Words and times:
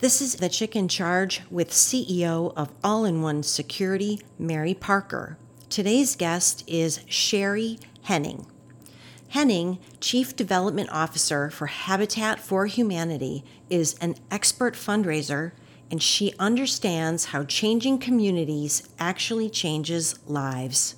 This 0.00 0.22
is 0.22 0.36
the 0.36 0.48
Chick 0.48 0.74
in 0.74 0.88
Charge 0.88 1.42
with 1.50 1.72
CEO 1.72 2.54
of 2.56 2.70
All 2.82 3.04
in 3.04 3.20
One 3.20 3.42
Security, 3.42 4.18
Mary 4.38 4.72
Parker. 4.72 5.36
Today's 5.68 6.16
guest 6.16 6.64
is 6.66 7.00
Shari 7.06 7.78
Henning. 8.04 8.46
Henning, 9.28 9.78
Chief 10.00 10.34
Development 10.34 10.88
Officer 10.90 11.50
for 11.50 11.66
Habitat 11.66 12.40
for 12.40 12.64
Humanity, 12.64 13.44
is 13.68 13.94
an 14.00 14.14
expert 14.30 14.72
fundraiser 14.72 15.52
and 15.90 16.02
she 16.02 16.32
understands 16.38 17.26
how 17.26 17.44
changing 17.44 17.98
communities 17.98 18.88
actually 18.98 19.50
changes 19.50 20.18
lives. 20.26 20.94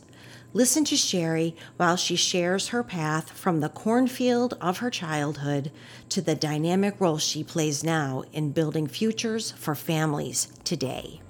Listen 0.54 0.84
to 0.84 0.96
Shari 0.98 1.56
while 1.78 1.96
she 1.96 2.14
shares 2.14 2.68
her 2.68 2.82
path 2.82 3.30
from 3.30 3.60
the 3.60 3.70
cornfield 3.70 4.52
of 4.60 4.78
her 4.78 4.90
childhood 4.90 5.72
to 6.10 6.20
the 6.20 6.34
dynamic 6.34 7.00
role 7.00 7.16
she 7.16 7.42
plays 7.42 7.82
now 7.82 8.22
in 8.34 8.52
building 8.52 8.86
futures 8.86 9.52
for 9.52 9.74
families 9.74 10.48
today. 10.62 11.22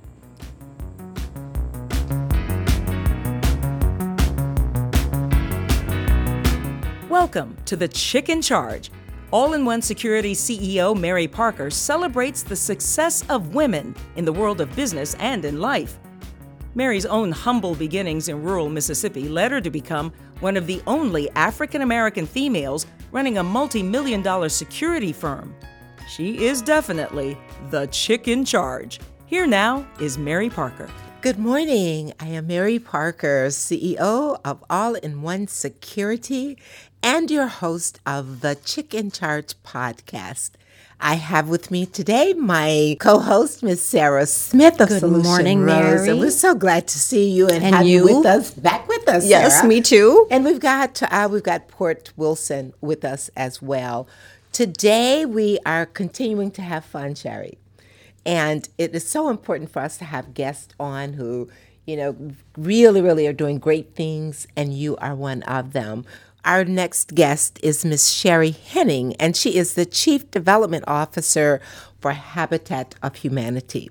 Welcome 7.08 7.56
to 7.66 7.76
the 7.76 7.86
Chick 7.86 8.28
in 8.28 8.42
Charge. 8.42 8.90
All 9.30 9.52
in 9.52 9.64
One 9.64 9.82
Security 9.82 10.34
CEO 10.34 10.98
Mary 10.98 11.28
Parker 11.28 11.70
celebrates 11.70 12.42
the 12.42 12.56
success 12.56 13.22
of 13.28 13.54
women 13.54 13.94
in 14.16 14.24
the 14.24 14.32
world 14.32 14.60
of 14.60 14.74
business 14.74 15.14
and 15.20 15.44
in 15.44 15.60
life. 15.60 16.00
Mary's 16.74 17.06
own 17.06 17.32
humble 17.32 17.74
beginnings 17.74 18.28
in 18.28 18.42
rural 18.42 18.68
Mississippi 18.68 19.28
led 19.28 19.50
her 19.50 19.60
to 19.60 19.70
become 19.70 20.12
one 20.40 20.56
of 20.56 20.66
the 20.66 20.82
only 20.86 21.30
African 21.30 21.82
American 21.82 22.26
females 22.26 22.86
running 23.10 23.38
a 23.38 23.42
multi 23.42 23.82
million 23.82 24.22
dollar 24.22 24.48
security 24.48 25.12
firm. 25.12 25.54
She 26.08 26.44
is 26.44 26.62
definitely 26.62 27.36
the 27.70 27.86
chick 27.86 28.28
in 28.28 28.44
charge. 28.44 29.00
Here 29.26 29.46
now 29.46 29.86
is 30.00 30.18
Mary 30.18 30.50
Parker. 30.50 30.90
Good 31.20 31.38
morning. 31.38 32.12
I 32.18 32.26
am 32.28 32.48
Mary 32.48 32.78
Parker, 32.78 33.46
CEO 33.46 34.40
of 34.44 34.64
All 34.68 34.94
in 34.94 35.22
One 35.22 35.46
Security 35.46 36.58
and 37.02 37.30
your 37.30 37.46
host 37.46 38.00
of 38.06 38.40
the 38.40 38.56
Chick 38.56 38.94
in 38.94 39.10
Charge 39.10 39.54
podcast. 39.62 40.50
I 41.04 41.14
have 41.16 41.48
with 41.48 41.72
me 41.72 41.84
today 41.84 42.32
my 42.32 42.96
co-host, 43.00 43.62
Miss 43.64 43.82
Sarah 43.82 44.24
Smith 44.24 44.80
of 44.80 44.88
Good 44.88 45.00
Solution 45.00 45.22
morning, 45.24 45.60
Rose, 45.62 45.66
Mary. 45.66 46.08
and 46.10 46.20
we're 46.20 46.30
so 46.30 46.54
glad 46.54 46.86
to 46.88 46.98
see 46.98 47.28
you 47.28 47.48
and, 47.48 47.64
And 47.64 47.74
have 47.74 47.86
you 47.86 48.08
you? 48.08 48.18
with 48.18 48.26
us 48.26 48.52
back 48.52 48.86
with 48.86 49.08
us. 49.08 49.26
Yes, 49.26 49.56
Sarah. 49.56 49.68
me 49.68 49.80
too. 49.80 50.28
And 50.30 50.44
we've 50.44 50.60
got 50.60 51.02
uh, 51.02 51.28
we've 51.30 51.42
got 51.42 51.66
Port 51.66 52.12
Wilson 52.16 52.72
with 52.80 53.04
us 53.04 53.30
as 53.36 53.60
well. 53.60 54.06
Today 54.52 55.26
we 55.26 55.58
are 55.66 55.86
continuing 55.86 56.52
to 56.52 56.62
have 56.62 56.84
fun, 56.84 57.16
Shari, 57.16 57.58
and 58.24 58.68
it 58.78 58.94
is 58.94 59.08
so 59.08 59.28
important 59.28 59.70
for 59.70 59.82
us 59.82 59.96
to 59.98 60.04
have 60.04 60.34
guests 60.34 60.72
on 60.78 61.14
who 61.14 61.48
you 61.84 61.96
know 61.96 62.16
really 62.56 63.00
really 63.02 63.26
are 63.26 63.32
doing 63.32 63.58
great 63.58 63.96
things, 63.96 64.46
and 64.56 64.72
you 64.72 64.96
are 64.98 65.16
one 65.16 65.42
of 65.42 65.72
them. 65.72 66.04
Our 66.44 66.64
next 66.64 67.14
guest 67.14 67.60
is 67.62 67.84
Miss 67.84 68.10
Shari 68.10 68.50
Henning, 68.50 69.14
and 69.16 69.36
she 69.36 69.56
is 69.56 69.74
the 69.74 69.86
Chief 69.86 70.28
Development 70.32 70.82
Officer 70.88 71.60
for 72.00 72.10
Habitat 72.10 72.96
of 73.00 73.14
Humanity. 73.14 73.90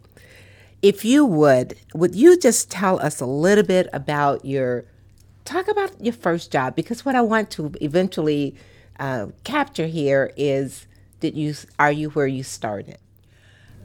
If 0.81 1.05
you 1.05 1.25
would, 1.25 1.77
would 1.93 2.13
you 2.13 2.37
just 2.37 2.69
tell 2.69 2.99
us 2.99 3.21
a 3.21 3.25
little 3.25 3.63
bit 3.63 3.87
about 3.93 4.43
your 4.43 4.83
talk 5.45 5.69
about 5.69 6.03
your 6.03 6.13
first 6.13 6.51
job? 6.51 6.75
Because 6.75 7.05
what 7.05 7.15
I 7.15 7.21
want 7.21 7.51
to 7.51 7.71
eventually 7.79 8.55
uh, 8.99 9.27
capture 9.45 9.87
here 9.87 10.33
is 10.35 10.87
did 11.21 11.37
you 11.37 11.55
are 11.79 11.91
you 11.91 12.09
where 12.09 12.27
you 12.27 12.43
started? 12.43 12.97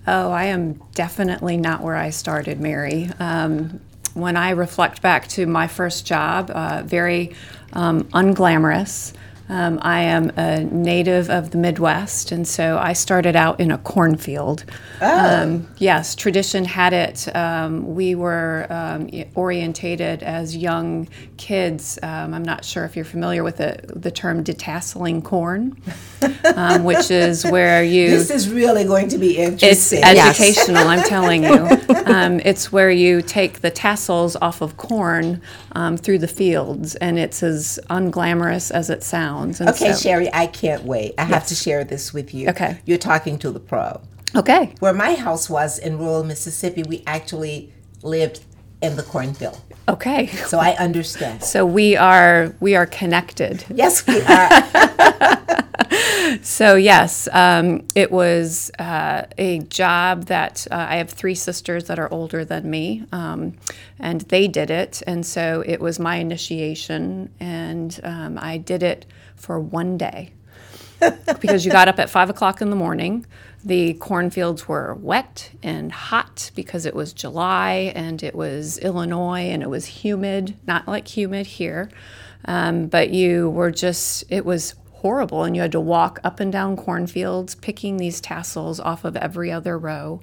Oh, 0.08 0.32
I 0.32 0.46
am 0.46 0.82
definitely 0.92 1.56
not 1.56 1.82
where 1.82 1.96
I 1.96 2.10
started, 2.10 2.60
Mary. 2.60 3.10
Um, 3.20 3.80
when 4.16 4.36
I 4.36 4.50
reflect 4.50 5.02
back 5.02 5.28
to 5.28 5.46
my 5.46 5.68
first 5.68 6.06
job, 6.06 6.50
uh, 6.50 6.82
very 6.84 7.34
um, 7.74 8.04
unglamorous. 8.04 9.12
Um, 9.48 9.78
I 9.82 10.00
am 10.00 10.30
a 10.36 10.64
native 10.64 11.30
of 11.30 11.50
the 11.50 11.58
Midwest, 11.58 12.32
and 12.32 12.46
so 12.46 12.78
I 12.78 12.94
started 12.94 13.36
out 13.36 13.60
in 13.60 13.70
a 13.70 13.78
cornfield. 13.78 14.64
Um, 15.00 15.68
yes, 15.78 16.16
tradition 16.16 16.64
had 16.64 16.92
it. 16.92 17.34
Um, 17.34 17.94
we 17.94 18.16
were 18.16 18.66
um, 18.70 19.08
orientated 19.36 20.24
as 20.24 20.56
young 20.56 21.08
kids. 21.36 21.98
Um, 22.02 22.34
I'm 22.34 22.42
not 22.42 22.64
sure 22.64 22.84
if 22.84 22.96
you're 22.96 23.04
familiar 23.04 23.44
with 23.44 23.58
the, 23.58 23.78
the 23.94 24.10
term 24.10 24.42
detasseling 24.42 25.22
corn, 25.22 25.80
um, 26.56 26.82
which 26.82 27.10
is 27.12 27.44
where 27.50 27.84
you. 27.84 28.10
This 28.10 28.30
is 28.30 28.48
really 28.48 28.82
going 28.84 29.08
to 29.10 29.18
be 29.18 29.36
interesting. 29.38 29.68
It's 29.70 29.92
interesting. 29.92 30.46
educational, 30.46 30.88
I'm 30.88 31.02
telling 31.08 31.44
you. 31.44 31.68
Um, 32.06 32.40
it's 32.44 32.72
where 32.72 32.90
you 32.90 33.22
take 33.22 33.60
the 33.60 33.70
tassels 33.70 34.34
off 34.36 34.60
of 34.60 34.76
corn 34.76 35.40
um, 35.72 35.96
through 35.96 36.18
the 36.18 36.28
fields, 36.28 36.96
and 36.96 37.16
it's 37.16 37.44
as 37.44 37.78
unglamorous 37.90 38.72
as 38.72 38.90
it 38.90 39.04
sounds. 39.04 39.35
And 39.42 39.60
okay, 39.68 39.92
so- 39.92 39.98
Shari, 39.98 40.32
I 40.32 40.46
can't 40.46 40.84
wait. 40.84 41.14
I 41.18 41.24
have 41.24 41.46
to 41.48 41.54
share 41.54 41.84
this 41.84 42.12
with 42.12 42.34
you. 42.34 42.48
Okay. 42.50 42.78
You're 42.84 42.98
talking 42.98 43.38
to 43.40 43.50
the 43.50 43.60
pro. 43.60 44.00
Okay. 44.34 44.74
Where 44.80 44.92
my 44.92 45.14
house 45.14 45.48
was 45.48 45.78
in 45.78 45.98
rural 45.98 46.24
Mississippi, 46.24 46.82
we 46.82 47.02
actually 47.06 47.72
lived 48.02 48.44
in 48.82 48.96
the 48.96 49.02
cornfield. 49.02 49.60
Okay. 49.88 50.26
So 50.26 50.58
I 50.58 50.72
understand. 50.76 51.42
So 51.42 51.64
we 51.64 51.96
are 51.96 52.54
we 52.60 52.74
are 52.74 52.86
connected. 52.86 53.64
Yes, 53.72 54.06
we 54.06 54.20
are. 54.28 55.46
So 56.42 56.74
yes, 56.74 57.28
um, 57.32 57.86
it 57.94 58.10
was 58.10 58.70
uh, 58.78 59.22
a 59.38 59.60
job 59.60 60.26
that 60.26 60.66
uh, 60.70 60.86
I 60.88 60.96
have 60.96 61.10
three 61.10 61.34
sisters 61.34 61.84
that 61.84 61.98
are 61.98 62.12
older 62.12 62.44
than 62.44 62.68
me, 62.68 63.04
um, 63.12 63.54
and 63.98 64.22
they 64.22 64.48
did 64.48 64.70
it, 64.70 65.02
and 65.06 65.24
so 65.24 65.62
it 65.64 65.80
was 65.80 65.98
my 65.98 66.16
initiation, 66.16 67.32
and 67.40 67.98
um, 68.02 68.38
I 68.40 68.58
did 68.58 68.82
it 68.82 69.06
for 69.36 69.60
one 69.60 69.96
day 69.96 70.32
because 71.40 71.64
you 71.64 71.70
got 71.70 71.88
up 71.88 71.98
at 71.98 72.10
five 72.10 72.30
o'clock 72.30 72.60
in 72.60 72.70
the 72.70 72.76
morning. 72.76 73.26
The 73.64 73.94
cornfields 73.94 74.68
were 74.68 74.94
wet 74.94 75.50
and 75.62 75.90
hot 75.90 76.50
because 76.54 76.86
it 76.86 76.94
was 76.94 77.12
July 77.12 77.92
and 77.94 78.22
it 78.22 78.34
was 78.34 78.78
Illinois 78.78 79.50
and 79.50 79.62
it 79.62 79.68
was 79.68 79.86
humid, 79.86 80.56
not 80.66 80.86
like 80.86 81.08
humid 81.08 81.46
here. 81.46 81.90
Um, 82.44 82.86
but 82.86 83.10
you 83.10 83.50
were 83.50 83.70
just, 83.70 84.24
it 84.28 84.44
was 84.44 84.74
horrible. 84.92 85.44
And 85.44 85.56
you 85.56 85.62
had 85.62 85.72
to 85.72 85.80
walk 85.80 86.20
up 86.22 86.40
and 86.40 86.52
down 86.52 86.76
cornfields 86.76 87.54
picking 87.54 87.96
these 87.96 88.20
tassels 88.20 88.78
off 88.78 89.04
of 89.04 89.16
every 89.16 89.50
other 89.50 89.76
row. 89.76 90.22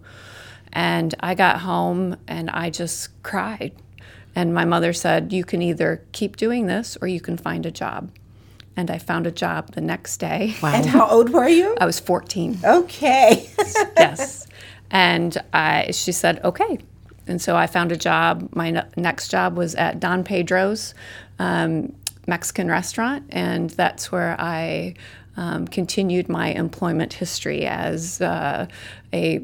And 0.71 1.13
I 1.19 1.35
got 1.35 1.59
home 1.61 2.15
and 2.27 2.49
I 2.49 2.69
just 2.69 3.21
cried. 3.23 3.73
And 4.35 4.53
my 4.53 4.65
mother 4.65 4.93
said, 4.93 5.31
You 5.31 5.43
can 5.43 5.61
either 5.61 6.03
keep 6.11 6.37
doing 6.37 6.65
this 6.65 6.97
or 7.01 7.07
you 7.07 7.21
can 7.21 7.37
find 7.37 7.65
a 7.65 7.71
job. 7.71 8.09
And 8.75 8.89
I 8.89 8.97
found 8.97 9.27
a 9.27 9.31
job 9.31 9.73
the 9.73 9.81
next 9.81 10.17
day. 10.17 10.55
Wow. 10.61 10.73
and 10.73 10.85
how 10.85 11.07
old 11.07 11.29
were 11.29 11.47
you? 11.47 11.75
I 11.79 11.85
was 11.85 11.99
14. 11.99 12.59
Okay. 12.63 13.49
yes. 13.97 14.47
And 14.89 15.37
I, 15.53 15.91
she 15.91 16.11
said, 16.11 16.43
okay. 16.43 16.79
And 17.27 17.41
so 17.41 17.55
I 17.55 17.67
found 17.67 17.91
a 17.91 17.97
job. 17.97 18.49
My 18.53 18.71
ne- 18.71 18.89
next 18.97 19.29
job 19.29 19.57
was 19.57 19.75
at 19.75 19.99
Don 19.99 20.23
Pedro's 20.23 20.93
um, 21.39 21.93
Mexican 22.27 22.67
restaurant, 22.67 23.25
and 23.29 23.69
that's 23.71 24.11
where 24.11 24.35
I 24.39 24.95
um, 25.35 25.67
continued 25.67 26.29
my 26.29 26.49
employment 26.49 27.13
history 27.13 27.65
as 27.65 28.21
uh, 28.21 28.67
a 29.11 29.39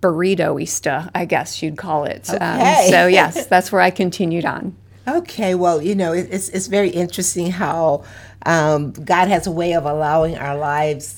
burritoista, 0.00 1.10
I 1.14 1.24
guess 1.24 1.62
you'd 1.62 1.78
call 1.78 2.04
it. 2.04 2.28
Okay. 2.28 2.84
Um, 2.86 2.90
so, 2.90 3.06
yes, 3.06 3.46
that's 3.46 3.72
where 3.72 3.80
I 3.80 3.90
continued 3.90 4.44
on. 4.44 4.76
Okay, 5.06 5.54
well, 5.54 5.82
you 5.82 5.96
know, 5.96 6.12
it, 6.12 6.28
it's 6.30 6.48
it's 6.50 6.68
very 6.68 6.90
interesting 6.90 7.50
how 7.50 8.04
um, 8.46 8.92
God 8.92 9.28
has 9.28 9.46
a 9.46 9.52
way 9.52 9.72
of 9.72 9.84
allowing 9.84 10.36
our 10.36 10.56
lives, 10.56 11.16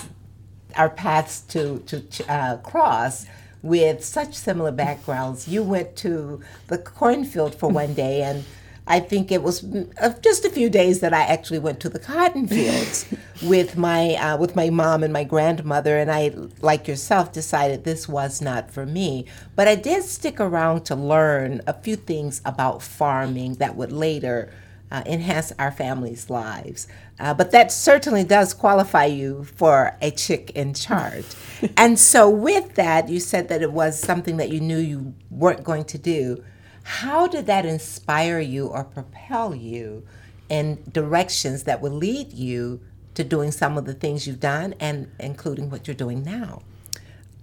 our 0.76 0.90
paths 0.90 1.40
to 1.48 1.78
to 1.86 2.04
uh, 2.28 2.56
cross 2.58 3.26
with 3.62 4.04
such 4.04 4.34
similar 4.34 4.70
backgrounds. 4.70 5.48
You 5.48 5.62
went 5.62 5.96
to 5.96 6.42
the 6.68 6.78
cornfield 6.78 7.54
for 7.54 7.70
one 7.70 7.94
day, 7.94 8.22
and 8.22 8.44
I 8.86 9.00
think 9.00 9.32
it 9.32 9.42
was 9.42 9.62
mm, 9.62 9.90
uh, 9.98 10.12
just 10.20 10.44
a 10.44 10.50
few 10.50 10.68
days 10.68 11.00
that 11.00 11.14
I 11.14 11.22
actually 11.22 11.60
went 11.60 11.80
to 11.80 11.88
the 11.88 11.98
cotton 11.98 12.46
fields 12.46 13.06
with 13.42 13.76
my 13.78 14.14
uh, 14.16 14.36
with 14.36 14.54
my 14.54 14.68
mom 14.68 15.02
and 15.02 15.12
my 15.12 15.24
grandmother, 15.24 15.96
and 15.96 16.10
I, 16.10 16.32
like 16.60 16.86
yourself, 16.86 17.32
decided 17.32 17.84
this 17.84 18.06
was 18.06 18.42
not 18.42 18.70
for 18.70 18.84
me. 18.84 19.24
But 19.56 19.66
I 19.66 19.76
did 19.76 20.04
stick 20.04 20.38
around 20.40 20.84
to 20.86 20.94
learn 20.94 21.62
a 21.66 21.72
few 21.72 21.96
things 21.96 22.42
about 22.44 22.82
farming 22.82 23.54
that 23.54 23.76
would 23.76 23.92
later 23.92 24.52
uh, 24.90 25.02
enhance 25.06 25.52
our 25.58 25.72
families' 25.72 26.30
lives. 26.30 26.86
Uh, 27.18 27.34
but 27.34 27.50
that 27.50 27.72
certainly 27.72 28.24
does 28.24 28.54
qualify 28.54 29.04
you 29.04 29.44
for 29.44 29.96
a 30.00 30.10
chick 30.10 30.50
in 30.54 30.74
charge. 30.74 31.26
and 31.76 31.98
so, 31.98 32.28
with 32.28 32.74
that, 32.74 33.08
you 33.08 33.20
said 33.20 33.48
that 33.48 33.62
it 33.62 33.72
was 33.72 33.98
something 33.98 34.36
that 34.36 34.50
you 34.50 34.60
knew 34.60 34.78
you 34.78 35.14
weren't 35.30 35.64
going 35.64 35.84
to 35.84 35.98
do. 35.98 36.42
How 36.84 37.26
did 37.26 37.46
that 37.46 37.64
inspire 37.64 38.40
you 38.40 38.66
or 38.66 38.84
propel 38.84 39.54
you 39.54 40.06
in 40.48 40.82
directions 40.92 41.64
that 41.64 41.80
would 41.80 41.92
lead 41.92 42.32
you 42.32 42.80
to 43.14 43.24
doing 43.24 43.50
some 43.52 43.78
of 43.78 43.86
the 43.86 43.94
things 43.94 44.26
you've 44.26 44.40
done 44.40 44.74
and 44.78 45.10
including 45.18 45.70
what 45.70 45.86
you're 45.86 45.94
doing 45.94 46.22
now? 46.22 46.62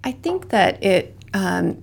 I 0.03 0.11
think 0.11 0.49
that 0.49 0.83
it 0.83 1.15
um, 1.33 1.81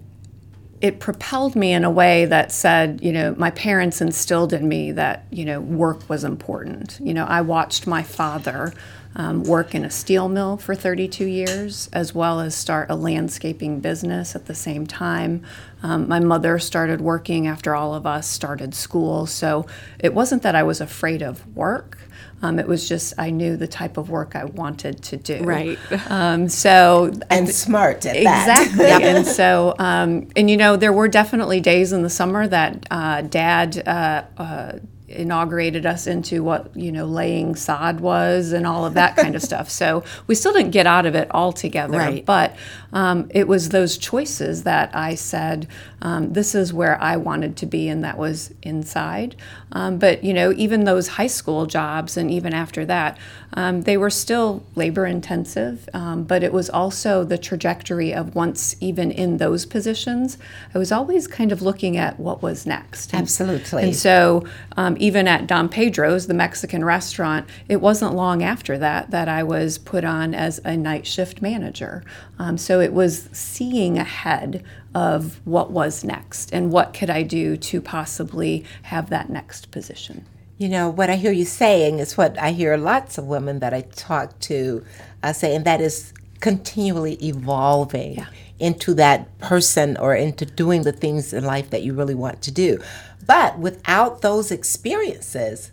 it 0.81 1.01
propelled 1.01 1.57
me 1.57 1.73
in 1.73 1.85
a 1.85 1.91
way 1.91 2.25
that 2.27 2.53
said, 2.53 3.01
you 3.03 3.13
know, 3.13 3.35
my 3.37 3.51
parents 3.51 4.01
instilled 4.01 4.53
in 4.53 4.69
me 4.69 4.93
that 4.93 5.27
you 5.31 5.45
know 5.45 5.61
work 5.61 6.09
was 6.09 6.25
important. 6.25 6.99
You 7.03 7.15
know, 7.15 7.25
I 7.25 7.41
watched 7.41 7.87
my 7.87 8.03
father. 8.03 8.73
Um, 9.19 9.43
work 9.43 9.75
in 9.75 9.85
a 9.85 9.91
steel 9.91 10.29
mill 10.29 10.57
for 10.59 10.77
32 10.77 11.27
years, 11.27 11.91
as 11.93 12.15
well 12.15 12.39
as 12.39 12.55
start 12.55 12.89
a 12.89 12.95
landscaping 12.95 13.81
business 13.81 14.37
at 14.37 14.47
the 14.47 14.55
same 14.55 14.87
time. 14.87 15.43
Um, 15.83 16.07
my 16.07 16.21
mother 16.21 16.61
started 16.61 17.01
working 17.01 17.49
after 17.49 17.75
all 17.75 17.95
of 17.95 18.07
us 18.07 18.29
started 18.29 18.77
school, 18.77 19.27
so 19.27 19.67
it 19.99 20.15
wasn't 20.15 20.43
that 20.45 20.55
I 20.55 20.63
was 20.63 20.81
afraid 20.81 21.23
of 21.23 21.45
work. 21.57 21.99
Um, 22.43 22.59
it 22.59 22.69
was 22.69 22.89
just 22.89 23.15
I 23.19 23.31
knew 23.31 23.57
the 23.57 23.67
type 23.67 23.97
of 23.97 24.11
work 24.11 24.37
I 24.37 24.45
wanted 24.45 25.03
to 25.05 25.17
do. 25.17 25.43
Right. 25.43 25.79
Um, 26.09 26.49
so 26.49 27.13
and 27.31 27.49
smart 27.49 28.07
at 28.07 28.17
exactly. 28.17 28.85
that. 28.85 29.01
Exactly. 29.01 29.09
and 29.09 29.27
so, 29.27 29.75
um, 29.79 30.29
and 30.37 30.49
you 30.49 30.57
know, 30.57 30.77
there 30.77 30.93
were 30.93 31.09
definitely 31.09 31.61
days 31.61 31.93
in 31.93 32.03
the 32.03 32.11
summer 32.11 32.47
that 32.47 32.87
uh, 32.91 33.23
Dad. 33.23 33.83
Uh, 33.87 34.23
uh, 34.37 34.79
inaugurated 35.09 35.87
us 35.87 36.07
into 36.07 36.43
what 36.45 36.75
you 36.77 36.93
know 36.93 37.07
laying 37.07 37.55
sod 37.57 38.01
was 38.01 38.53
and 38.53 38.67
all 38.67 38.85
of 38.85 38.95
that 38.95 39.17
kind 39.17 39.35
of 39.35 39.43
stuff 39.51 39.71
so 39.71 40.05
we 40.27 40.35
still 40.35 40.53
didn't 40.53 40.71
get 40.71 40.87
out 40.87 41.07
of 41.07 41.15
it 41.15 41.29
altogether 41.33 41.97
Right. 41.99 42.25
but 42.27 42.55
um, 42.93 43.31
it 43.35 43.49
was 43.49 43.71
those 43.71 43.97
choices 43.97 44.65
that 44.65 44.95
i 44.95 45.15
said 45.15 45.67
um, 46.03 46.33
this 46.35 46.55
is 46.55 46.73
where 46.73 47.01
i 47.01 47.17
wanted 47.17 47.57
to 47.57 47.67
be 47.67 47.89
and 47.89 48.05
that 48.05 48.19
was 48.19 48.53
inside 48.63 49.35
um, 49.73 49.99
but 49.99 50.23
you 50.23 50.35
know 50.35 50.53
even 50.53 50.85
those 50.85 51.09
high 51.09 51.27
school 51.27 51.65
jobs 51.67 52.17
and 52.17 52.31
even 52.31 52.53
after 52.53 52.85
that 52.85 53.17
um, 53.55 53.81
they 53.83 53.97
were 53.97 54.11
still 54.11 54.63
labor 54.75 55.07
intensive 55.07 55.89
um, 55.95 56.23
but 56.25 56.43
it 56.43 56.53
was 56.53 56.69
also 56.69 57.25
the 57.25 57.39
trajectory 57.39 58.13
of 58.13 58.35
once 58.35 58.77
even 58.81 59.11
in 59.11 59.39
those 59.39 59.65
positions 59.65 60.37
i 60.75 60.79
was 60.79 60.93
always 60.93 61.27
kind 61.27 61.51
of 61.51 61.63
looking 61.63 61.97
at 61.97 62.21
what 62.21 62.43
was 62.43 62.67
next 62.67 63.13
And- 63.15 63.23
Absolutely. 63.23 63.85
and 63.85 63.97
so, 63.97 64.45
um, 64.77 64.97
even 65.01 65.29
at 65.29 65.47
Don 65.47 65.69
Pedro's, 65.69 66.27
the 66.27 66.35
Mexican 66.35 66.85
restaurant, 66.85 67.49
it 67.69 67.81
wasn't 67.81 68.15
long 68.15 68.43
after 68.43 68.79
that 68.79 69.11
that 69.11 69.29
I 69.29 69.43
was 69.43 69.79
put 69.79 70.05
on 70.05 70.35
as 70.35 70.61
a 70.65 70.77
night 70.77 71.07
shift 71.07 71.41
manager. 71.43 72.03
Um, 72.39 72.59
so, 72.59 72.81
it 72.81 72.93
was 72.93 73.29
seeing 73.33 73.99
ahead 73.99 74.65
of 74.95 75.41
what 75.45 75.71
was 75.71 76.05
next 76.05 76.53
and 76.53 76.73
what 76.73 76.95
could 76.95 77.11
I 77.11 77.23
do 77.23 77.57
to 77.57 77.81
possibly 77.81 78.65
have 78.83 79.11
that 79.11 79.31
next 79.31 79.71
position. 79.71 80.25
You 80.57 80.69
know, 80.69 80.89
what 80.89 81.09
I 81.09 81.17
hear 81.17 81.31
you 81.31 81.45
saying 81.45 82.01
is 82.01 82.17
what 82.17 82.37
I 82.37 82.51
hear 82.51 82.77
lots 82.77 83.17
of 83.17 83.27
women 83.27 83.61
that 83.61 83.73
I 83.73 83.83
talk 83.83 84.39
to 84.41 84.85
uh, 85.23 85.33
say, 85.33 85.55
and 85.55 85.65
that 85.65 85.81
is 85.81 86.13
continually 86.41 87.15
evolving 87.25 88.27
into 88.59 88.95
that 88.95 89.39
person 89.39 89.97
or 89.97 90.15
into 90.15 90.45
doing 90.45 90.83
the 90.83 90.93
things 90.93 91.33
in 91.33 91.45
life 91.45 91.71
that 91.71 91.83
you 91.83 91.95
really 91.95 92.15
want 92.15 92.43
to 92.43 92.51
do. 92.51 92.79
But 93.27 93.59
without 93.59 94.23
those 94.23 94.51
experiences, 94.51 95.71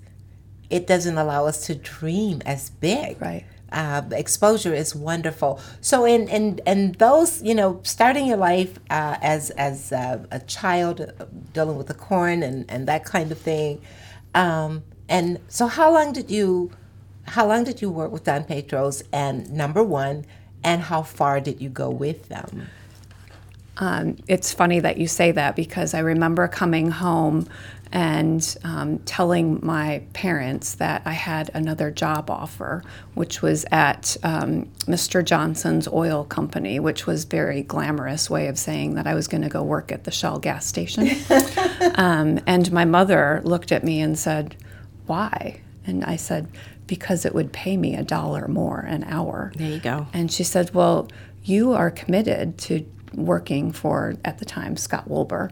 it 0.70 0.88
doesn't 0.88 1.18
allow 1.18 1.46
us 1.46 1.66
to 1.68 1.76
dream 1.76 2.42
as 2.46 2.70
big. 2.70 3.22
Right. 3.22 3.46
Uh, 3.72 4.04
exposure 4.12 4.74
is 4.74 4.96
wonderful. 4.96 5.60
So, 5.82 6.06
in 6.06 6.28
in 6.30 6.62
and 6.66 6.96
those, 6.96 7.42
you 7.42 7.56
know, 7.56 7.82
starting 7.84 8.28
your 8.28 8.38
life 8.38 8.78
uh, 8.90 9.18
as 9.22 9.50
as 9.52 9.92
uh, 9.92 10.24
a 10.32 10.40
child, 10.40 11.02
uh, 11.02 11.26
dealing 11.54 11.76
with 11.76 11.88
the 11.88 11.94
corn 11.94 12.44
and 12.44 12.70
and 12.70 12.88
that 12.88 13.06
kind 13.06 13.32
of 13.32 13.40
thing, 13.40 13.82
um, 14.36 14.84
and 15.08 15.40
so 15.48 15.68
how 15.68 15.94
long 15.94 16.14
did 16.14 16.30
you, 16.30 16.72
how 17.24 17.48
long 17.48 17.64
did 17.64 17.82
you 17.82 17.90
work 17.90 18.12
with 18.12 18.26
Don 18.26 18.44
Pedro's? 18.44 19.04
And 19.12 19.52
number 19.52 19.84
one, 19.84 20.26
and 20.66 20.82
how 20.82 21.04
far 21.04 21.40
did 21.40 21.62
you 21.62 21.70
go 21.70 21.90
with 21.90 22.28
them? 22.28 22.68
Um, 23.78 24.18
it's 24.28 24.54
funny 24.54 24.80
that 24.80 24.98
you 24.98 25.08
say 25.08 25.32
that 25.32 25.56
because 25.56 25.94
I 25.94 26.00
remember 26.00 26.48
coming 26.48 26.92
home 26.92 27.48
and 27.92 28.58
um, 28.64 29.00
telling 29.00 29.60
my 29.64 30.02
parents 30.14 30.76
that 30.76 31.04
I 31.06 31.12
had 31.12 31.52
another 31.54 31.92
job 31.92 32.30
offer, 32.30 32.84
which 33.14 33.42
was 33.42 33.66
at 33.72 34.18
um, 34.24 34.66
Mr. 34.86 35.24
Johnson's 35.24 35.88
oil 35.88 36.24
company, 36.24 36.80
which 36.80 37.06
was 37.06 37.26
very 37.26 37.62
glamorous 37.62 38.30
way 38.30 38.48
of 38.48 38.58
saying 38.58 38.96
that 38.96 39.08
I 39.08 39.14
was 39.14 39.28
going 39.28 39.44
to 39.44 39.50
go 39.50 39.62
work 39.62 39.92
at 39.92 40.06
the 40.06 40.12
Shell 40.12 40.40
gas 40.40 40.66
station. 40.66 41.10
um, 41.96 42.40
and 42.48 42.72
my 42.72 42.86
mother 42.86 43.42
looked 43.44 43.72
at 43.72 43.84
me 43.84 44.02
and 44.02 44.18
said, 44.18 44.56
"Why?" 45.06 45.62
And 45.86 46.04
I 46.04 46.16
said, 46.16 46.48
"Because 46.88 47.26
it 47.26 47.34
would 47.34 47.52
pay 47.52 47.78
me 47.78 47.96
a 47.96 48.04
dollar 48.04 48.48
more 48.48 48.80
an 48.80 49.04
hour." 49.06 49.52
There 49.56 49.70
you 49.70 49.80
go. 49.80 50.08
And 50.14 50.32
she 50.32 50.44
said, 50.44 50.74
Well, 50.74 51.08
you 51.44 51.74
are 51.74 51.92
committed 51.92 52.58
to 52.60 52.86
working 53.14 53.72
for, 53.72 54.16
at 54.26 54.40
the 54.40 54.46
time, 54.46 54.78
Scott 54.78 55.08
Wolber. 55.08 55.52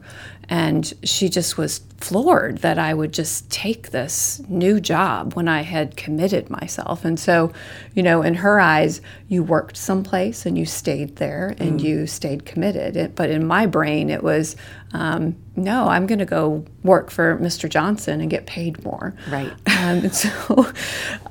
And 0.50 0.94
she 1.04 1.30
just 1.30 1.57
was 1.57 1.81
floored 2.04 2.57
that 2.57 2.78
I 2.78 2.94
would 2.94 3.13
just 3.13 3.50
take 3.50 3.92
this 3.92 4.42
new 4.50 4.81
job 4.81 5.36
when 5.36 5.48
I 5.48 5.62
had 5.62 5.95
committed 5.95 6.50
myself. 6.50 7.06
And 7.06 7.18
so, 7.18 7.54
you 7.94 8.04
know, 8.04 8.22
in 8.22 8.36
her 8.36 8.60
eyes, 8.60 9.00
you 9.30 9.42
worked 9.42 9.78
someplace 9.78 10.45
and 10.45 10.57
you 10.57 10.66
stayed 10.66 11.16
there 11.16 11.56
and 11.60 11.80
you 11.81 12.06
stayed 12.06 12.45
committed. 12.45 12.98
It, 12.98 13.16
but 13.16 13.30
in 13.30 13.48
my 13.48 13.66
brain, 13.66 14.10
it 14.10 14.22
was, 14.22 14.57
um, 14.92 15.38
no, 15.56 15.88
I'm 15.88 16.06
going 16.06 16.19
to 16.19 16.25
go 16.25 16.66
work 16.84 17.10
for 17.10 17.38
Mr. 17.38 17.69
Johnson 17.69 18.19
and 18.19 18.30
get 18.30 18.45
paid 18.45 18.84
more. 18.84 19.16
Right. 19.30 19.54
Um, 19.84 19.98
and 19.98 20.16
so 20.16 20.72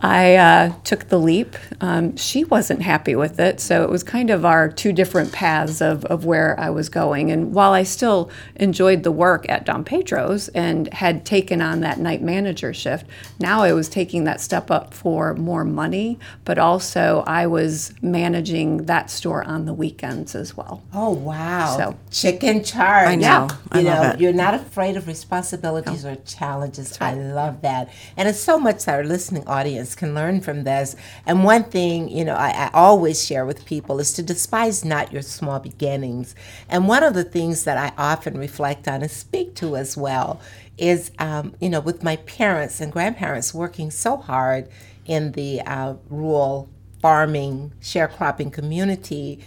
I 0.03 0.37
uh, 0.37 0.73
took 0.85 1.09
the 1.09 1.19
leap. 1.19 1.57
Um, 1.81 2.19
she 2.19 2.45
wasn't 2.45 2.83
happy 2.83 3.15
with 3.15 3.41
it, 3.41 3.61
so 3.61 3.83
it 3.83 3.89
was 3.89 4.03
kind 4.03 4.29
of 4.29 4.45
our 4.45 4.69
two 4.69 4.93
different 4.93 5.33
paths 5.33 5.81
of, 5.81 6.05
of 6.05 6.27
where 6.27 6.61
I 6.61 6.69
was 6.69 6.91
going. 6.91 7.31
And 7.31 7.55
while 7.55 7.73
I 7.73 7.85
still 7.85 8.31
enjoyed 8.57 9.02
the 9.03 9.13
work 9.13 9.49
at 9.49 9.65
Don 9.65 9.85
Pedro's 9.85 10.49
and 10.49 10.93
had 10.93 11.25
taken 11.25 11.61
on 11.61 11.81
that 11.81 11.99
night 11.99 12.23
manager 12.23 12.73
shift, 12.73 13.07
now 13.39 13.63
I 13.63 13.73
was 13.73 13.89
taking 13.89 14.25
that 14.25 14.41
step 14.41 14.71
up 14.71 14.95
for 14.95 15.35
more 15.35 15.65
money, 15.65 16.19
but 16.45 16.59
also 16.59 17.25
I 17.27 17.47
was 17.47 17.93
managing 18.03 18.87
that 18.87 19.11
store 19.11 19.43
on 19.45 19.67
the 19.67 19.75
weekends 19.75 20.35
as 20.35 20.57
well. 20.57 20.83
Oh 20.93 21.11
wow! 21.11 21.77
So- 21.77 21.99
chick 22.11 22.45
in 22.45 22.63
charge. 22.63 23.09
I 23.09 23.15
know. 23.17 23.49
I 23.71 23.81
you 23.81 23.87
love 23.87 24.03
know, 24.03 24.11
it. 24.11 24.21
you're 24.21 24.33
not 24.33 24.55
afraid 24.55 24.97
of 24.97 25.07
responsibilities 25.07 26.05
or 26.05 26.17
challenges. 26.17 26.99
I 27.01 27.15
love 27.15 27.63
that, 27.63 27.89
and 28.17 28.29
it's 28.29 28.41
so 28.41 28.59
much 28.59 28.85
that 28.85 28.95
our 28.95 29.05
listening 29.05 29.47
audience 29.47 29.95
can 29.95 30.15
learn 30.15 30.41
from 30.41 30.65
this. 30.65 30.95
And 31.27 31.45
one 31.45 31.65
thing, 31.65 32.09
you 32.09 32.25
know, 32.25 32.35
I, 32.35 32.51
I 32.51 32.71
always 32.75 33.25
share 33.25 33.45
with 33.47 33.65
people 33.65 33.99
is 34.01 34.13
to 34.15 34.23
despise 34.23 34.85
not 34.85 35.13
your 35.13 35.23
small 35.23 35.59
beginnings. 35.59 36.35
And 36.69 36.87
one 36.89 37.03
of 37.03 37.15
the 37.15 37.25
things 37.25 37.65
that 37.65 37.79
I 37.79 37.93
often 37.97 38.37
reflect 38.39 38.87
on 38.89 38.92
and 39.01 39.11
speak 39.11 39.55
to 39.55 39.77
as 39.77 39.97
well 39.97 40.41
is, 40.77 41.11
um, 41.19 41.55
you 41.61 41.69
know, 41.69 41.81
with 41.81 42.03
my 42.03 42.17
parents 42.17 42.81
and 42.81 42.93
grandparents 42.93 43.55
working 43.55 43.91
so 43.91 44.17
hard 44.17 44.69
in 45.07 45.33
the 45.33 45.61
uh, 45.63 45.95
rural 46.11 46.69
farming, 47.01 47.73
sharecropping 47.81 48.53
community, 48.53 49.41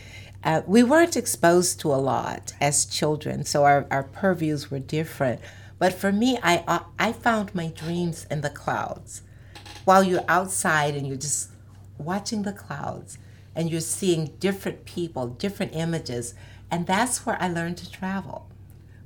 uh, 0.43 0.61
we 0.67 0.83
weren't 0.83 1.17
exposed 1.17 1.79
to 1.79 1.93
a 1.93 1.95
lot 1.95 2.53
as 2.61 2.85
children, 2.85 3.43
so 3.43 3.63
our, 3.63 3.87
our 3.89 4.03
purviews 4.03 4.69
were 4.69 4.79
different. 4.79 5.41
But 5.79 5.93
for 5.93 6.11
me, 6.11 6.37
I, 6.41 6.63
uh, 6.67 6.79
I 6.99 7.11
found 7.11 7.53
my 7.55 7.67
dreams 7.67 8.27
in 8.29 8.41
the 8.41 8.49
clouds. 8.49 9.23
While 9.83 10.03
you're 10.03 10.25
outside 10.27 10.95
and 10.95 11.07
you're 11.07 11.17
just 11.17 11.49
watching 11.97 12.43
the 12.43 12.53
clouds 12.53 13.17
and 13.55 13.69
you're 13.69 13.81
seeing 13.81 14.35
different 14.39 14.85
people, 14.85 15.27
different 15.27 15.75
images, 15.75 16.33
and 16.69 16.85
that's 16.85 17.25
where 17.25 17.41
I 17.41 17.47
learned 17.47 17.77
to 17.77 17.91
travel. 17.91 18.47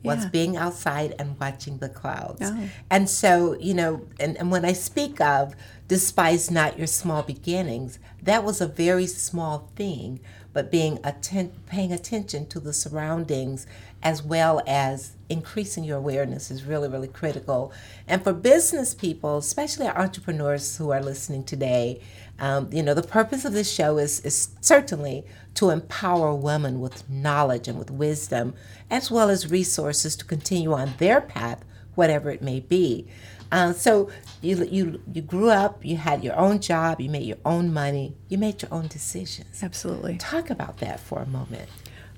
Was 0.03 0.23
Yeah. 0.23 0.29
being 0.29 0.55
outside 0.57 1.13
and 1.19 1.37
watching 1.39 1.77
the 1.79 1.89
clouds. 1.89 2.41
Oh. 2.43 2.69
And 2.89 3.09
so, 3.09 3.57
you 3.59 3.73
know, 3.73 4.05
and, 4.19 4.37
and 4.37 4.49
when 4.49 4.63
I 4.63 4.73
speak 4.73 5.19
of 5.19 5.55
despise 5.89 6.49
not 6.51 6.77
your 6.77 6.87
small 6.87 7.23
beginnings, 7.23 7.99
that 8.21 8.43
was 8.43 8.61
a 8.61 8.67
very 8.67 9.07
small 9.07 9.69
thing, 9.75 10.19
but 10.53 10.71
being 10.71 10.99
atten- 11.03 11.51
paying 11.65 11.91
attention 11.91 12.45
to 12.47 12.59
the 12.59 12.71
surroundings 12.73 13.65
as 14.01 14.23
well 14.23 14.61
as 14.65 15.17
increasing 15.27 15.83
your 15.83 15.97
awareness 15.97 16.49
is 16.49 16.63
really, 16.63 16.87
really 16.87 17.07
critical. 17.07 17.73
And 18.07 18.23
for 18.23 18.31
business 18.33 18.93
people, 18.93 19.37
especially 19.39 19.87
our 19.87 19.97
entrepreneurs 19.97 20.77
who 20.77 20.91
are 20.91 21.03
listening 21.03 21.43
today, 21.43 22.01
um, 22.39 22.69
you 22.71 22.81
know, 22.81 22.93
the 22.93 23.03
purpose 23.03 23.45
of 23.45 23.53
this 23.53 23.71
show 23.71 23.97
is, 23.97 24.19
is 24.21 24.49
certainly 24.61 25.25
to 25.55 25.69
empower 25.69 26.33
women 26.33 26.79
with 26.79 27.09
knowledge 27.09 27.67
and 27.67 27.77
with 27.77 27.91
wisdom, 27.91 28.53
as 28.89 29.11
well 29.11 29.29
as 29.29 29.51
resources 29.51 30.15
to 30.15 30.25
continue 30.25 30.73
on 30.73 30.93
their 30.97 31.21
path, 31.21 31.65
whatever 31.95 32.29
it 32.29 32.41
may 32.41 32.59
be. 32.59 33.07
Uh, 33.51 33.73
so 33.73 34.09
you, 34.41 34.63
you 34.65 35.01
you 35.11 35.21
grew 35.21 35.49
up, 35.49 35.83
you 35.83 35.97
had 35.97 36.23
your 36.23 36.37
own 36.37 36.59
job, 36.59 37.01
you 37.01 37.09
made 37.09 37.23
your 37.23 37.39
own 37.45 37.73
money, 37.73 38.15
you 38.29 38.37
made 38.37 38.61
your 38.61 38.71
own 38.71 38.87
decisions. 38.87 39.63
Absolutely. 39.63 40.17
Talk 40.17 40.49
about 40.49 40.77
that 40.77 40.99
for 40.99 41.19
a 41.19 41.25
moment. 41.25 41.67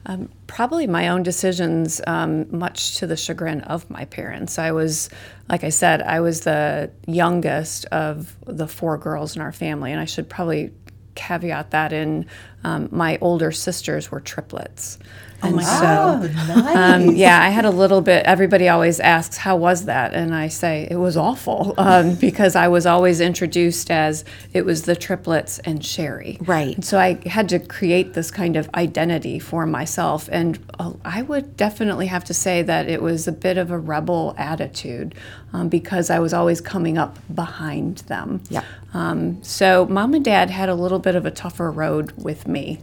Um, 0.06 0.30
probably 0.48 0.88
my 0.88 1.10
own 1.10 1.24
decisions, 1.24 2.02
um, 2.08 2.58
much 2.58 2.98
to 2.98 3.08
the 3.08 3.16
chagrin 3.16 3.62
of 3.62 3.90
my 3.90 4.06
parents. 4.06 4.58
I 4.58 4.72
was, 4.72 5.10
like 5.48 5.64
I 5.64 5.70
said, 5.70 6.02
I 6.02 6.22
was 6.22 6.42
the 6.42 6.92
youngest 7.06 7.86
of 7.86 8.36
the 8.46 8.68
four 8.68 8.98
girls 8.98 9.36
in 9.36 9.42
our 9.42 9.52
family, 9.52 9.92
and 9.92 10.02
I 10.02 10.06
should 10.06 10.28
probably 10.28 10.72
caveat 11.14 11.72
that 11.72 11.94
in 11.94 12.26
um, 12.64 12.90
my 12.92 13.18
older 13.22 13.52
sisters 13.52 14.10
were 14.10 14.20
triplets. 14.20 14.98
Oh 15.44 15.52
my 15.52 15.64
so, 15.64 15.82
God. 15.82 16.32
Oh, 16.50 16.56
nice. 16.56 16.76
um, 16.76 17.16
yeah, 17.16 17.42
I 17.42 17.50
had 17.50 17.66
a 17.66 17.72
little 17.72 18.02
bit. 18.02 18.26
Everybody 18.26 18.70
always 18.70 19.00
asks, 19.00 19.38
"How 19.38 19.56
was 19.56 19.86
that?" 19.86 20.14
And 20.14 20.36
I 20.36 20.48
say 20.48 20.88
it 20.90 20.98
was 20.98 21.18
awful 21.18 21.74
um, 21.80 22.16
because 22.16 22.56
I 22.56 22.68
was 22.68 22.86
always 22.86 23.20
introduced 23.20 23.90
as 23.90 24.24
it 24.54 24.66
was 24.66 24.84
the 24.84 24.96
triplets 24.96 25.60
and 25.60 25.84
Shari. 25.84 26.38
Right. 26.42 26.76
And 26.76 26.86
so 26.86 27.00
I 27.00 27.20
had 27.28 27.50
to 27.50 27.60
create 27.60 28.14
this 28.14 28.30
kind 28.30 28.56
of 28.56 28.70
identity 28.76 29.40
for 29.40 29.66
myself, 29.66 30.30
and 30.32 30.60
uh, 30.80 30.94
I 31.04 31.24
would 31.24 31.58
definitely 31.58 32.08
have 32.08 32.24
to 32.26 32.34
say 32.34 32.62
that 32.62 32.88
it 32.88 33.02
was 33.02 33.28
a 33.28 33.32
bit 33.32 33.58
of 33.58 33.72
a 33.72 33.78
rebel 33.78 34.36
attitude 34.38 35.16
um, 35.54 35.70
because 35.70 36.10
I 36.10 36.20
was 36.20 36.34
always 36.34 36.62
coming 36.62 36.98
up 36.98 37.18
behind 37.34 38.00
them. 38.00 38.42
Yeah. 38.50 38.64
Um, 38.94 39.42
so 39.44 39.86
mom 39.86 40.14
and 40.14 40.24
dad 40.24 40.50
had 40.50 40.70
a 40.70 40.76
little 40.76 41.00
bit 41.00 41.16
of 41.16 41.26
a 41.26 41.32
tougher 41.32 41.72
road 41.72 42.12
with 42.12 42.48
me. 42.48 42.80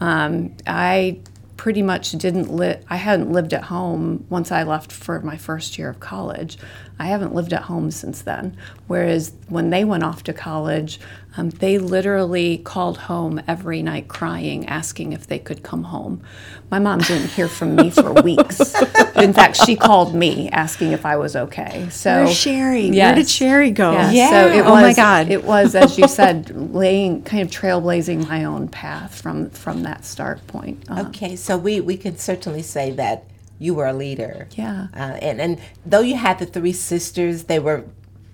Um, 0.00 0.54
I 0.66 1.20
pretty 1.60 1.82
much 1.82 2.12
didn't 2.12 2.50
live, 2.50 2.82
I 2.88 2.96
hadn't 2.96 3.30
lived 3.30 3.52
at 3.52 3.64
home 3.64 4.24
once 4.30 4.50
I 4.50 4.62
left 4.62 4.90
for 4.90 5.20
my 5.20 5.36
first 5.36 5.76
year 5.76 5.90
of 5.90 6.00
college. 6.00 6.56
I 7.00 7.06
haven't 7.06 7.34
lived 7.34 7.54
at 7.54 7.62
home 7.62 7.90
since 7.90 8.20
then. 8.20 8.56
Whereas 8.86 9.32
when 9.48 9.70
they 9.70 9.84
went 9.84 10.04
off 10.04 10.22
to 10.24 10.34
college, 10.34 11.00
um, 11.38 11.48
they 11.48 11.78
literally 11.78 12.58
called 12.58 12.98
home 12.98 13.40
every 13.48 13.82
night 13.82 14.08
crying, 14.08 14.66
asking 14.66 15.14
if 15.14 15.26
they 15.26 15.38
could 15.38 15.62
come 15.62 15.84
home. 15.84 16.22
My 16.70 16.78
mom 16.78 16.98
didn't 17.00 17.30
hear 17.30 17.48
from 17.48 17.74
me 17.74 17.88
for 17.90 18.12
weeks. 18.22 18.74
In 19.16 19.32
fact, 19.32 19.56
she 19.56 19.76
called 19.76 20.14
me 20.14 20.50
asking 20.50 20.92
if 20.92 21.06
I 21.06 21.16
was 21.16 21.36
okay. 21.36 21.88
So 21.90 22.24
Where's 22.24 22.36
Shari? 22.36 22.90
Where 22.90 23.14
did 23.14 23.28
Shari 23.30 23.70
go? 23.70 23.92
Yeah. 23.92 24.30
So 24.30 24.48
it 24.48 24.60
oh 24.66 24.74
my 24.74 24.92
God. 24.92 25.30
It 25.30 25.44
was, 25.44 25.74
as 25.74 25.96
you 25.96 26.06
said, 26.06 26.50
laying 26.74 27.22
kind 27.22 27.42
of 27.42 27.50
trailblazing 27.50 28.28
my 28.28 28.44
own 28.44 28.68
path 28.68 29.20
from 29.20 29.48
from 29.50 29.82
that 29.84 30.04
start 30.04 30.46
point. 30.48 30.84
Um, 30.88 31.06
Okay, 31.06 31.34
so 31.36 31.56
we, 31.56 31.80
we 31.80 31.96
can 31.96 32.18
certainly 32.18 32.62
say 32.62 32.90
that 32.92 33.24
you 33.60 33.74
were 33.74 33.86
a 33.86 33.92
leader. 33.92 34.48
Yeah. 34.56 34.88
Uh, 34.92 35.16
and, 35.28 35.40
and 35.40 35.60
though 35.86 36.00
you 36.00 36.16
had 36.16 36.38
the 36.40 36.46
three 36.46 36.72
sisters, 36.72 37.44
they 37.44 37.60
were 37.60 37.84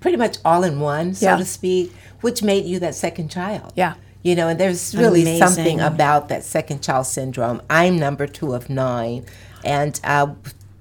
pretty 0.01 0.17
much 0.17 0.39
all 0.45 0.63
in 0.65 0.81
one, 0.81 1.15
so 1.15 1.27
Yeah. 1.27 1.37
to 1.37 1.45
speak, 1.45 1.93
which 2.23 2.43
made 2.43 2.65
you 2.65 2.79
that 2.79 2.95
second 2.95 3.29
child. 3.31 3.73
Yeah. 3.77 3.95
You 4.23 4.35
know, 4.37 4.49
and 4.49 4.59
there's 4.59 4.95
really 4.97 5.23
Amazing. 5.23 5.47
something 5.47 5.81
about 5.81 6.29
that 6.31 6.43
second 6.45 6.83
child 6.83 7.07
syndrome. 7.07 7.61
I'm 7.69 7.99
number 7.99 8.27
two 8.27 8.55
of 8.55 8.71
nine, 8.71 9.25
and 9.65 10.01
uh, 10.03 10.29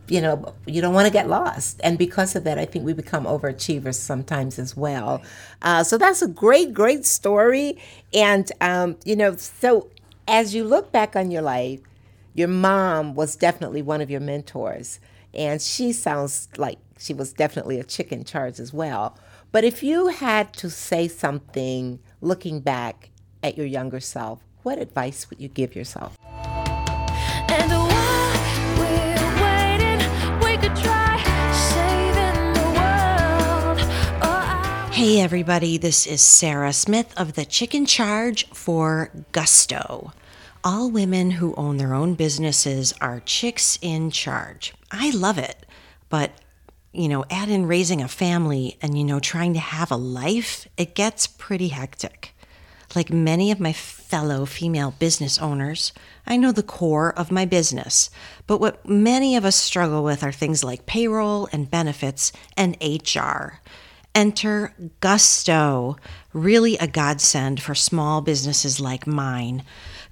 you 0.08 0.22
know, 0.22 0.54
you 0.68 0.82
don't 0.82 0.94
want 0.94 1.08
to 1.08 1.14
get 1.14 1.28
lost. 1.28 1.80
And 1.84 1.98
because 1.98 2.36
of 2.36 2.44
that, 2.44 2.58
I 2.60 2.66
think 2.66 2.86
we 2.86 2.94
become 2.94 3.26
overachievers 3.26 3.96
sometimes 3.96 4.58
as 4.60 4.78
well. 4.78 5.22
Uh, 5.64 5.84
so 5.84 5.98
that's 5.98 6.22
a 6.22 6.28
great, 6.28 6.74
great 6.74 7.06
story. 7.06 7.78
And 8.14 8.52
um, 8.62 8.98
you 9.06 9.16
know, 9.16 9.36
so 9.36 9.90
as 10.28 10.54
you 10.56 10.64
look 10.64 10.92
back 10.92 11.16
on 11.16 11.30
your 11.32 11.42
life, 11.44 11.80
your 12.36 12.50
mom 12.50 13.16
was 13.16 13.38
definitely 13.38 13.82
one 13.82 14.02
of 14.02 14.10
your 14.12 14.20
mentors, 14.20 15.00
and 15.34 15.62
she 15.62 15.94
sounds 15.94 16.50
like 16.58 16.78
she 17.00 17.14
was 17.14 17.32
definitely 17.32 17.80
a 17.80 17.84
chick 17.84 18.12
in 18.12 18.26
charge 18.26 18.60
as 18.60 18.74
well. 18.74 19.18
But 19.54 19.64
if 19.64 19.82
you 19.82 20.08
had 20.08 20.52
to 20.56 20.70
say 20.70 21.08
something 21.08 22.00
looking 22.20 22.60
back 22.60 23.10
at 23.42 23.58
your 23.58 23.66
younger 23.66 24.02
self, 24.02 24.42
what 24.64 24.80
advice 24.80 25.30
would 25.30 25.40
you 25.40 25.48
give 25.48 25.78
yourself? 25.78 26.18
And 26.26 27.72
while 27.72 28.78
we're 28.80 29.16
waiting, 29.42 30.00
we 30.42 30.58
could 30.58 30.76
try 30.76 31.24
saving 31.72 32.54
the 32.54 32.68
world. 32.76 33.80
Oh, 34.22 34.44
I 34.44 34.90
Hey, 34.92 35.22
everybody, 35.22 35.78
this 35.78 36.06
is 36.06 36.22
Sarah 36.22 36.74
Smith 36.74 37.14
of 37.16 37.34
the 37.34 37.46
Chick 37.46 37.74
in 37.74 37.86
Charge 37.86 38.46
for 38.50 39.10
Gusto. 39.32 40.12
All 40.68 40.90
women 40.90 41.30
who 41.30 41.54
own 41.54 41.78
their 41.78 41.94
own 41.94 42.16
businesses 42.16 42.92
are 43.00 43.20
chicks 43.20 43.78
in 43.84 44.10
charge. 44.10 44.74
I 44.90 45.12
love 45.12 45.38
it, 45.38 45.64
but 46.10 46.32
you 46.92 47.08
know, 47.08 47.24
add 47.30 47.50
in 47.50 47.68
raising 47.68 48.02
a 48.02 48.08
family 48.08 48.76
and 48.82 48.98
you 48.98 49.04
know, 49.04 49.20
trying 49.20 49.54
to 49.54 49.60
have 49.60 49.92
a 49.92 49.96
life, 49.96 50.68
it 50.76 50.96
gets 50.96 51.28
pretty 51.28 51.68
hectic. 51.68 52.34
Like 52.96 53.12
many 53.12 53.52
of 53.52 53.60
my 53.60 53.74
fellow 53.74 54.48
female 54.48 54.96
business 54.98 55.38
owners, 55.38 55.94
I 56.26 56.36
know 56.36 56.52
the 56.52 56.64
core 56.64 57.14
of 57.14 57.32
my 57.32 57.46
business, 57.46 58.10
but 58.48 58.60
what 58.60 58.90
many 58.90 59.36
of 59.36 59.46
us 59.46 59.56
struggle 59.56 60.04
with 60.04 60.24
are 60.24 60.32
things 60.32 60.64
like 60.64 60.88
payroll 60.88 61.48
and 61.52 61.70
benefits 61.70 62.32
and 62.58 62.76
HR. 62.82 63.60
Enter 64.16 64.74
Gusto, 65.02 65.98
really 66.32 66.78
a 66.78 66.88
godsend 66.88 67.62
for 67.62 67.76
small 67.76 68.22
businesses 68.22 68.80
like 68.80 69.06
mine. 69.06 69.66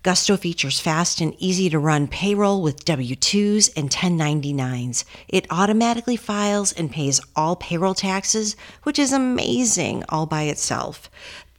Gusto 0.03 0.35
features 0.35 0.77
fast 0.77 1.21
and 1.21 1.33
easy 1.39 1.69
to 1.69 1.79
run 1.79 2.09
payroll 2.09 2.61
with 2.61 2.83
W 2.83 3.15
2s 3.15 3.71
and 3.77 3.89
1099s. 3.89 5.05
It 5.29 5.47
automatically 5.49 6.17
files 6.17 6.73
and 6.73 6.91
pays 6.91 7.21
all 7.33 7.55
payroll 7.55 7.93
taxes, 7.93 8.57
which 8.83 8.99
is 8.99 9.13
amazing 9.13 10.03
all 10.09 10.25
by 10.25 10.43
itself. 10.43 11.09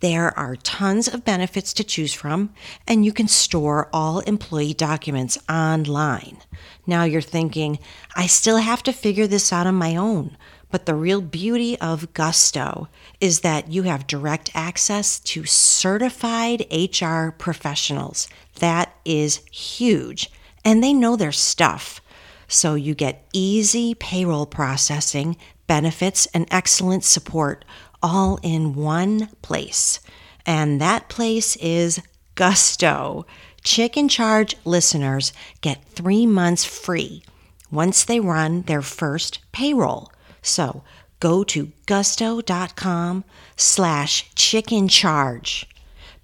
There 0.01 0.39
are 0.39 0.57
tons 0.57 1.09
of 1.09 1.25
benefits 1.25 1.73
to 1.73 1.83
choose 1.83 2.13
from, 2.13 2.53
and 2.87 3.07
you 3.07 3.13
can 3.15 3.27
store 3.27 3.89
all 3.91 4.21
employee 4.21 4.75
documents 4.75 5.39
online. 5.49 6.43
Now 6.87 7.05
you're 7.05 7.23
thinking, 7.23 7.79
I 8.15 8.27
still 8.27 8.59
have 8.59 8.83
to 8.83 8.93
figure 8.93 9.27
this 9.27 9.51
out 9.51 9.67
on 9.67 9.77
my 9.77 9.97
own. 9.97 10.37
But 10.75 10.87
the 10.87 10.97
real 10.97 11.21
beauty 11.21 11.79
of 11.79 12.13
Gusto 12.15 12.89
is 13.21 13.43
that 13.43 13.71
you 13.71 13.85
have 13.85 14.09
direct 14.09 14.51
access 14.57 15.21
to 15.21 15.45
certified 15.45 16.67
HR 16.69 17.31
professionals. 17.31 18.27
That 18.59 18.93
is 19.05 19.37
huge. 19.53 20.33
And 20.65 20.83
they 20.83 20.93
know 20.93 21.15
their 21.15 21.31
stuff. 21.31 22.01
So 22.49 22.75
you 22.75 22.97
get 22.97 23.25
easy 23.33 23.95
payroll 23.95 24.47
processing, 24.47 25.37
benefits, 25.69 26.27
and 26.35 26.49
excellent 26.51 27.05
support 27.05 27.65
all 28.03 28.41
in 28.43 28.75
one 28.75 29.29
place. 29.43 30.01
And 30.45 30.81
that 30.81 31.09
place 31.09 31.55
is 31.55 32.03
Gusto. 32.35 33.27
Chick 33.63 33.97
in 33.97 34.09
Charge 34.09 34.57
listeners 34.65 35.33
get 35.61 35.85
three 35.85 36.27
months 36.27 36.65
free 36.65 37.23
once 37.71 38.03
they 38.03 38.19
run 38.19 38.63
their 38.63 38.83
first 38.83 39.39
payroll. 39.53 40.11
So 40.45 40.85
go 41.19 41.43
to 41.45 41.73
gusto.com 41.87 43.25
slash 43.57 44.31
chick 44.35 44.71
in 44.71 44.87
charge. 44.89 45.67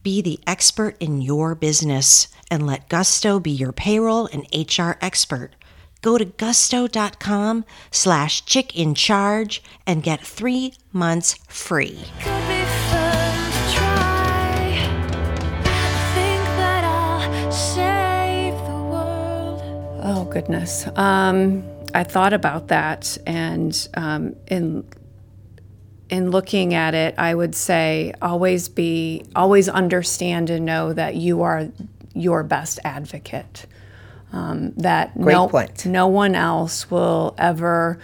Be 0.03 0.23
the 0.23 0.39
expert 0.47 0.97
in 1.01 1.21
your 1.21 1.55
business 1.55 2.29
and 2.51 2.67
let 2.67 2.89
Gusto 2.89 3.39
be 3.41 3.51
your 3.51 3.73
payroll 3.73 4.27
and 4.33 4.47
HR 4.55 4.93
expert. 5.01 5.55
Go 6.03 6.17
to 6.17 6.25
gusto.com 6.25 7.65
slash 7.91 8.45
chick 8.47 8.77
in 8.77 8.95
charge 8.95 9.63
and 9.87 10.03
get 10.03 10.25
three 10.25 10.73
months 10.93 11.35
free. 11.49 11.99
could 12.21 12.49
be 12.49 12.65
fun 12.89 13.51
to 13.53 13.75
try. 13.75 14.91
Think 16.15 16.45
that 16.57 16.85
I'll 16.85 17.53
save 17.53 18.55
the 18.67 18.83
world. 18.91 19.63
Oh 20.03 20.25
goodness. 20.31 20.87
Um, 20.97 21.63
I 21.95 22.05
thought 22.05 22.33
about 22.33 22.69
that, 22.69 23.19
and 23.27 23.89
um, 23.95 24.37
in 24.47 24.85
in 26.09 26.31
looking 26.31 26.75
at 26.75 26.95
it, 26.95 27.15
I 27.17 27.35
would 27.35 27.55
say 27.55 28.13
always 28.21 28.69
be 28.69 29.25
always 29.35 29.69
understand 29.69 30.51
and 30.51 30.67
know 30.67 30.93
that 30.93 31.15
you 31.15 31.43
are 31.43 31.69
your 32.15 32.43
best 32.43 32.81
advocate. 32.85 33.67
Um, 34.33 34.73
that 34.77 35.15
Great 35.15 35.33
no 35.33 35.49
point. 35.49 35.87
no 35.87 36.07
one 36.09 36.35
else 36.35 36.91
will 36.91 37.35
ever. 37.39 37.99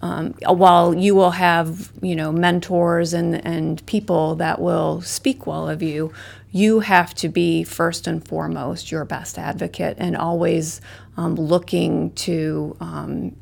Um, 0.00 0.34
while 0.44 0.92
you 0.96 1.14
will 1.14 1.30
have, 1.30 1.92
you 2.02 2.16
know, 2.16 2.32
mentors 2.32 3.14
and, 3.14 3.36
and 3.46 3.84
people 3.86 4.34
that 4.34 4.60
will 4.60 5.00
speak 5.00 5.46
well 5.46 5.68
of 5.68 5.80
you, 5.80 6.12
you 6.52 6.80
have 6.80 7.14
to 7.14 7.28
be 7.28 7.64
first 7.64 8.06
and 8.06 8.26
foremost 8.26 8.92
your 8.92 9.04
best 9.06 9.38
advocate 9.38 9.96
and 9.98 10.16
always 10.16 10.82
um, 11.16 11.34
looking 11.34 12.12
to 12.12 12.76
um, 12.78 13.34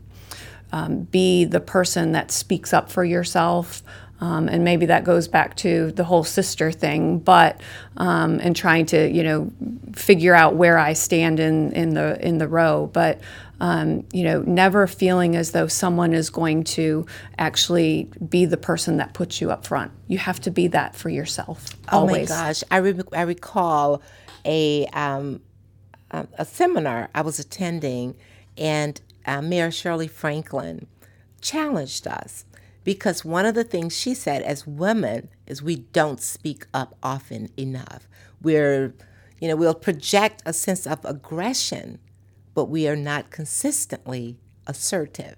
um, 0.72 1.02
be 1.02 1.44
the 1.44 1.60
person 1.60 2.12
that 2.12 2.30
speaks 2.30 2.72
up 2.72 2.90
for 2.90 3.04
yourself. 3.04 3.82
Um, 4.20 4.48
and 4.48 4.64
maybe 4.64 4.86
that 4.86 5.02
goes 5.02 5.28
back 5.28 5.56
to 5.56 5.92
the 5.92 6.04
whole 6.04 6.24
sister 6.24 6.70
thing, 6.70 7.18
but 7.18 7.60
um, 7.96 8.38
and 8.40 8.54
trying 8.54 8.86
to 8.86 9.10
you 9.10 9.22
know 9.22 9.50
figure 9.94 10.34
out 10.34 10.54
where 10.56 10.78
I 10.78 10.92
stand 10.92 11.40
in 11.40 11.72
in 11.72 11.94
the 11.94 12.24
in 12.24 12.36
the 12.36 12.46
row, 12.46 12.90
but 12.92 13.18
um, 13.60 14.04
you 14.12 14.24
know 14.24 14.42
never 14.42 14.86
feeling 14.86 15.36
as 15.36 15.52
though 15.52 15.66
someone 15.66 16.12
is 16.12 16.30
going 16.30 16.64
to 16.64 17.06
actually 17.38 18.10
be 18.28 18.44
the 18.46 18.56
person 18.56 18.96
that 18.96 19.12
puts 19.12 19.40
you 19.40 19.50
up 19.50 19.66
front. 19.66 19.92
You 20.08 20.18
have 20.18 20.40
to 20.40 20.50
be 20.50 20.66
that 20.68 20.96
for 20.96 21.08
yourself. 21.08 21.66
Oh 21.92 22.00
always. 22.00 22.30
my 22.30 22.36
gosh, 22.36 22.64
I, 22.70 22.78
re- 22.78 23.02
I 23.12 23.22
recall 23.22 24.02
a 24.44 24.86
um, 24.88 25.40
a, 26.10 26.26
a 26.38 26.44
seminar 26.44 27.10
I 27.14 27.20
was 27.22 27.38
attending, 27.38 28.16
and 28.56 29.00
uh, 29.26 29.42
Mayor 29.42 29.70
Shirley 29.70 30.08
Franklin 30.08 30.86
challenged 31.40 32.06
us 32.06 32.44
because 32.84 33.24
one 33.24 33.46
of 33.46 33.54
the 33.54 33.64
things 33.64 33.96
she 33.96 34.14
said 34.14 34.42
as 34.42 34.66
women 34.66 35.28
is 35.46 35.62
we 35.62 35.76
don't 35.92 36.20
speak 36.20 36.66
up 36.72 36.94
often 37.02 37.50
enough. 37.58 38.08
We're 38.42 38.94
You 39.40 39.48
know, 39.48 39.56
we'll 39.56 39.74
project 39.74 40.42
a 40.44 40.52
sense 40.52 40.86
of 40.86 41.04
aggression, 41.04 41.98
but 42.54 42.66
we 42.66 42.88
are 42.88 42.96
not 42.96 43.30
consistently 43.30 44.36
assertive. 44.66 45.36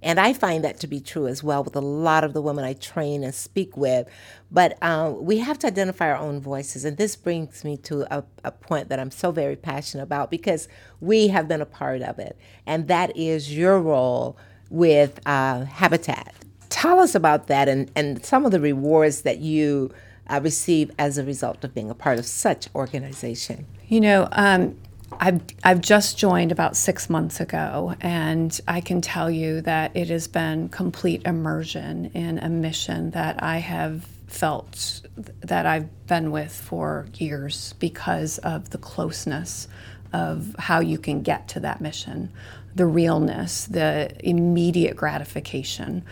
And 0.00 0.20
I 0.20 0.32
find 0.32 0.62
that 0.62 0.78
to 0.80 0.86
be 0.86 1.00
true 1.00 1.26
as 1.26 1.42
well 1.42 1.64
with 1.64 1.74
a 1.74 1.80
lot 1.80 2.22
of 2.22 2.32
the 2.32 2.40
women 2.40 2.64
I 2.64 2.74
train 2.74 3.24
and 3.24 3.34
speak 3.34 3.76
with. 3.76 4.08
But 4.50 4.78
uh, 4.80 5.12
we 5.16 5.38
have 5.38 5.58
to 5.60 5.66
identify 5.66 6.08
our 6.08 6.16
own 6.16 6.40
voices. 6.40 6.84
And 6.84 6.96
this 6.96 7.16
brings 7.16 7.64
me 7.64 7.76
to 7.78 8.06
a, 8.16 8.22
a 8.44 8.52
point 8.52 8.90
that 8.90 9.00
I'm 9.00 9.10
so 9.10 9.32
very 9.32 9.56
passionate 9.56 10.04
about 10.04 10.30
because 10.30 10.68
we 11.00 11.28
have 11.28 11.48
been 11.48 11.60
a 11.60 11.66
part 11.66 12.02
of 12.02 12.18
it. 12.20 12.38
And 12.64 12.86
that 12.86 13.16
is 13.16 13.56
your 13.56 13.80
role 13.80 14.36
with 14.70 15.18
uh, 15.26 15.64
Habitat. 15.64 16.32
Tell 16.68 17.00
us 17.00 17.16
about 17.16 17.48
that 17.48 17.68
and, 17.68 17.90
and 17.96 18.24
some 18.24 18.44
of 18.44 18.52
the 18.52 18.60
rewards 18.60 19.22
that 19.22 19.38
you 19.38 19.90
uh, 20.28 20.38
receive 20.40 20.92
as 20.98 21.18
a 21.18 21.24
result 21.24 21.64
of 21.64 21.74
being 21.74 21.90
a 21.90 21.94
part 21.94 22.20
of 22.20 22.26
such 22.26 22.68
organization. 22.74 23.66
You 23.88 24.00
know, 24.00 24.28
um, 24.32 24.76
I've, 25.12 25.40
I've 25.64 25.80
just 25.80 26.18
joined 26.18 26.52
about 26.52 26.76
six 26.76 27.08
months 27.08 27.40
ago, 27.40 27.94
and 28.00 28.58
I 28.68 28.80
can 28.80 29.00
tell 29.00 29.30
you 29.30 29.60
that 29.62 29.96
it 29.96 30.08
has 30.08 30.28
been 30.28 30.68
complete 30.68 31.22
immersion 31.24 32.10
in 32.14 32.38
a 32.38 32.48
mission 32.48 33.10
that 33.12 33.42
I 33.42 33.58
have 33.58 34.06
felt 34.26 35.00
that 35.16 35.66
I've 35.66 36.06
been 36.06 36.30
with 36.30 36.52
for 36.52 37.06
years 37.14 37.74
because 37.78 38.38
of 38.38 38.70
the 38.70 38.78
closeness 38.78 39.66
of 40.12 40.54
how 40.58 40.80
you 40.80 40.98
can 40.98 41.22
get 41.22 41.48
to 41.48 41.60
that 41.60 41.80
mission, 41.80 42.30
the 42.74 42.86
realness, 42.86 43.66
the 43.66 44.10
immediate 44.20 44.96
gratification. 44.96 46.04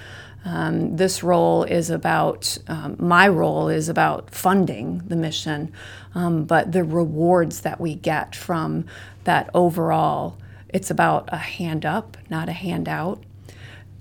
Um, 0.46 0.96
this 0.96 1.24
role 1.24 1.64
is 1.64 1.90
about, 1.90 2.56
um, 2.68 2.94
my 3.00 3.26
role 3.26 3.68
is 3.68 3.88
about 3.88 4.30
funding 4.30 5.02
the 5.08 5.16
mission, 5.16 5.72
um, 6.14 6.44
but 6.44 6.70
the 6.70 6.84
rewards 6.84 7.62
that 7.62 7.80
we 7.80 7.96
get 7.96 8.36
from 8.36 8.84
that 9.24 9.50
overall, 9.54 10.38
it's 10.68 10.88
about 10.88 11.28
a 11.32 11.36
hand 11.36 11.84
up, 11.84 12.16
not 12.30 12.48
a 12.48 12.52
handout. 12.52 13.24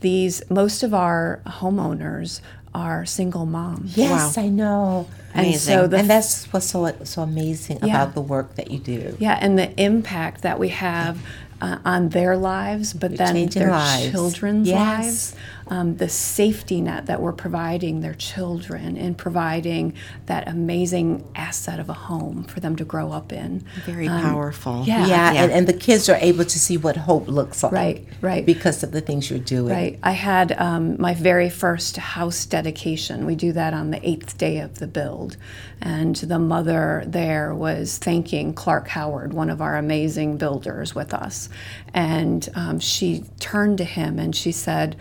These, 0.02 0.44
most 0.52 0.84
of 0.84 0.94
our 0.94 1.42
homeowners 1.48 2.42
are 2.76 3.06
single 3.06 3.48
moms. 3.48 3.98
Yes, 3.98 4.38
I 4.38 4.50
know. 4.50 5.08
And 5.34 5.56
so 5.56 5.88
the 5.88 5.98
and 5.98 6.10
that's 6.10 6.46
what's 6.54 6.68
so 6.68 6.94
so 7.06 7.24
amazing 7.24 7.80
Yeah. 7.82 7.88
about 8.04 8.14
the 8.14 8.22
work 8.22 8.56
that 8.56 8.70
you 8.70 8.80
do. 8.80 9.16
Yeah, 9.20 9.38
and 9.42 9.58
the 9.58 9.74
impact 9.82 10.44
that 10.44 10.60
we 10.60 10.70
have 10.70 11.18
uh, 11.62 11.80
on 11.86 12.10
their 12.10 12.38
lives, 12.38 12.94
but 12.94 13.18
then 13.18 13.48
their 13.48 13.72
lives. 13.72 14.12
children's 14.12 14.68
Yes. 14.68 14.78
lives. 15.06 15.36
Um, 15.68 15.98
the 15.98 16.10
safety 16.10 16.80
net 16.80 17.08
that 17.08 17.22
we're 17.22 17.34
providing 17.34 18.02
their 18.02 18.14
children 18.14 18.98
and 18.98 19.18
providing 19.18 19.94
that 20.28 20.48
amazing 20.48 21.28
asset 21.36 21.80
of 21.80 21.90
a 21.90 21.94
home 21.94 22.44
for 22.44 22.60
them 22.60 22.76
to 22.76 22.86
grow 22.86 23.12
up 23.12 23.34
in. 23.34 23.66
Very 23.86 24.08
powerful. 24.08 24.84
yeah. 24.86 25.08
Yeah, 25.08 25.34
Yeah. 25.34 25.44
And, 25.44 25.52
and 25.52 25.68
the 25.68 25.74
kids 25.74 26.08
are 26.08 26.18
able 26.22 26.46
to 26.46 26.60
see 26.60 26.78
what 26.78 26.98
hope 26.98 27.28
looks 27.28 27.64
like. 27.64 27.74
Right, 27.74 28.08
right. 28.22 28.46
Because 28.46 28.84
of 28.84 28.92
the 28.92 29.02
things 29.02 29.30
you're 29.30 29.40
doing. 29.40 29.74
Right. 29.74 30.00
I 30.04 30.12
had 30.12 30.52
um, 30.60 31.02
my 31.02 31.14
very 31.16 31.50
first 31.50 31.98
house 31.98 32.46
dedication. 32.46 33.26
We 33.26 33.36
do 33.36 33.52
that 33.54 33.74
on 33.74 33.92
the 33.92 34.08
eighth 34.08 34.38
day 34.38 34.60
of 34.60 34.80
the 34.80 34.88
build. 34.88 35.38
And 35.82 36.16
the 36.16 36.40
mother 36.40 37.04
there 37.06 37.54
was 37.54 37.98
thanking 37.98 38.54
Clark 38.54 38.88
Howard, 38.90 39.34
one 39.34 39.50
of 39.50 39.62
our 39.62 39.78
amazing 39.78 40.38
builders, 40.38 40.94
with 40.96 41.14
us. 41.14 41.50
And 41.94 42.48
um, 42.56 42.80
she 42.80 43.24
turned 43.40 43.78
to 43.80 43.84
him 43.84 44.20
and 44.20 44.36
she 44.36 44.52
said, 44.52 44.96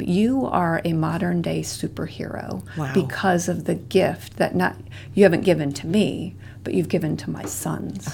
um, 0.00 0.06
You 0.08 0.46
are 0.46 0.80
a 0.84 0.92
modern 0.92 1.42
day 1.42 1.60
superhero 1.62 2.62
Wow. 2.76 2.92
because 2.94 3.48
of 3.48 3.64
the 3.64 3.74
gift 3.74 4.36
that 4.36 4.54
not 4.54 4.76
you 5.14 5.22
haven't 5.24 5.42
given 5.44 5.72
to 5.74 5.86
me, 5.86 6.34
but 6.64 6.74
you've 6.74 6.88
given 6.88 7.16
to 7.18 7.30
my 7.30 7.44
sons. 7.44 8.08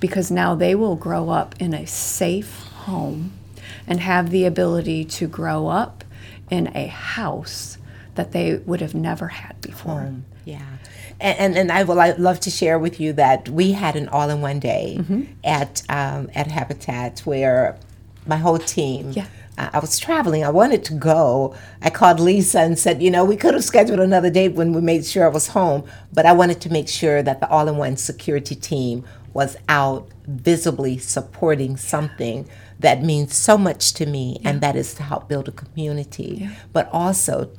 Because 0.00 0.30
now 0.30 0.54
they 0.54 0.74
will 0.74 0.96
grow 0.96 1.30
up 1.30 1.54
in 1.60 1.72
a 1.74 1.86
safe 1.86 2.64
home 2.86 3.32
and 3.86 4.00
have 4.00 4.30
the 4.30 4.44
ability 4.44 5.04
to 5.04 5.26
grow 5.26 5.68
up 5.68 6.04
in 6.50 6.70
a 6.74 6.86
house 6.86 7.78
that 8.14 8.32
they 8.32 8.56
would 8.56 8.80
have 8.80 8.94
never 8.94 9.28
had 9.28 9.60
before. 9.60 10.12
Yeah. 10.44 10.60
And, 11.20 11.38
and, 11.38 11.56
and 11.56 11.72
I 11.72 11.84
would 11.84 12.18
love 12.18 12.40
to 12.40 12.50
share 12.50 12.78
with 12.78 13.00
you 13.00 13.12
that 13.14 13.48
we 13.48 13.72
had 13.72 13.96
an 13.96 14.08
all 14.08 14.28
in 14.30 14.40
one 14.40 14.58
day 14.60 14.96
Mm-hmm. 15.00 15.22
at, 15.44 15.82
um, 15.88 16.28
at 16.34 16.48
Habitat 16.48 17.20
where 17.20 17.78
my 18.26 18.36
whole 18.36 18.58
team. 18.58 19.12
Yeah. 19.12 19.26
I 19.56 19.78
was 19.78 19.98
traveling. 19.98 20.44
I 20.44 20.50
wanted 20.50 20.84
to 20.86 20.94
go. 20.94 21.54
I 21.80 21.90
called 21.90 22.18
Lisa 22.18 22.60
and 22.60 22.78
said, 22.78 23.02
you 23.02 23.10
know, 23.10 23.24
we 23.24 23.36
could 23.36 23.54
have 23.54 23.64
scheduled 23.64 24.00
another 24.00 24.30
date 24.30 24.54
when 24.54 24.72
we 24.72 24.80
made 24.80 25.04
sure 25.06 25.24
I 25.24 25.28
was 25.28 25.48
home, 25.48 25.84
but 26.12 26.26
I 26.26 26.32
wanted 26.32 26.60
to 26.62 26.72
make 26.72 26.88
sure 26.88 27.22
that 27.22 27.40
the 27.40 27.48
all 27.48 27.68
in 27.68 27.76
one 27.76 27.96
security 27.96 28.56
team 28.56 29.04
was 29.32 29.56
out 29.68 30.08
visibly 30.26 30.98
supporting 30.98 31.76
something 31.76 32.48
that 32.80 33.02
means 33.02 33.34
so 33.34 33.56
much 33.56 33.92
to 33.94 34.06
me, 34.06 34.40
and 34.44 34.60
that 34.60 34.76
is 34.76 34.94
to 34.94 35.02
help 35.02 35.28
build 35.28 35.48
a 35.48 35.52
community, 35.52 36.48
but 36.72 36.88
also 36.92 37.50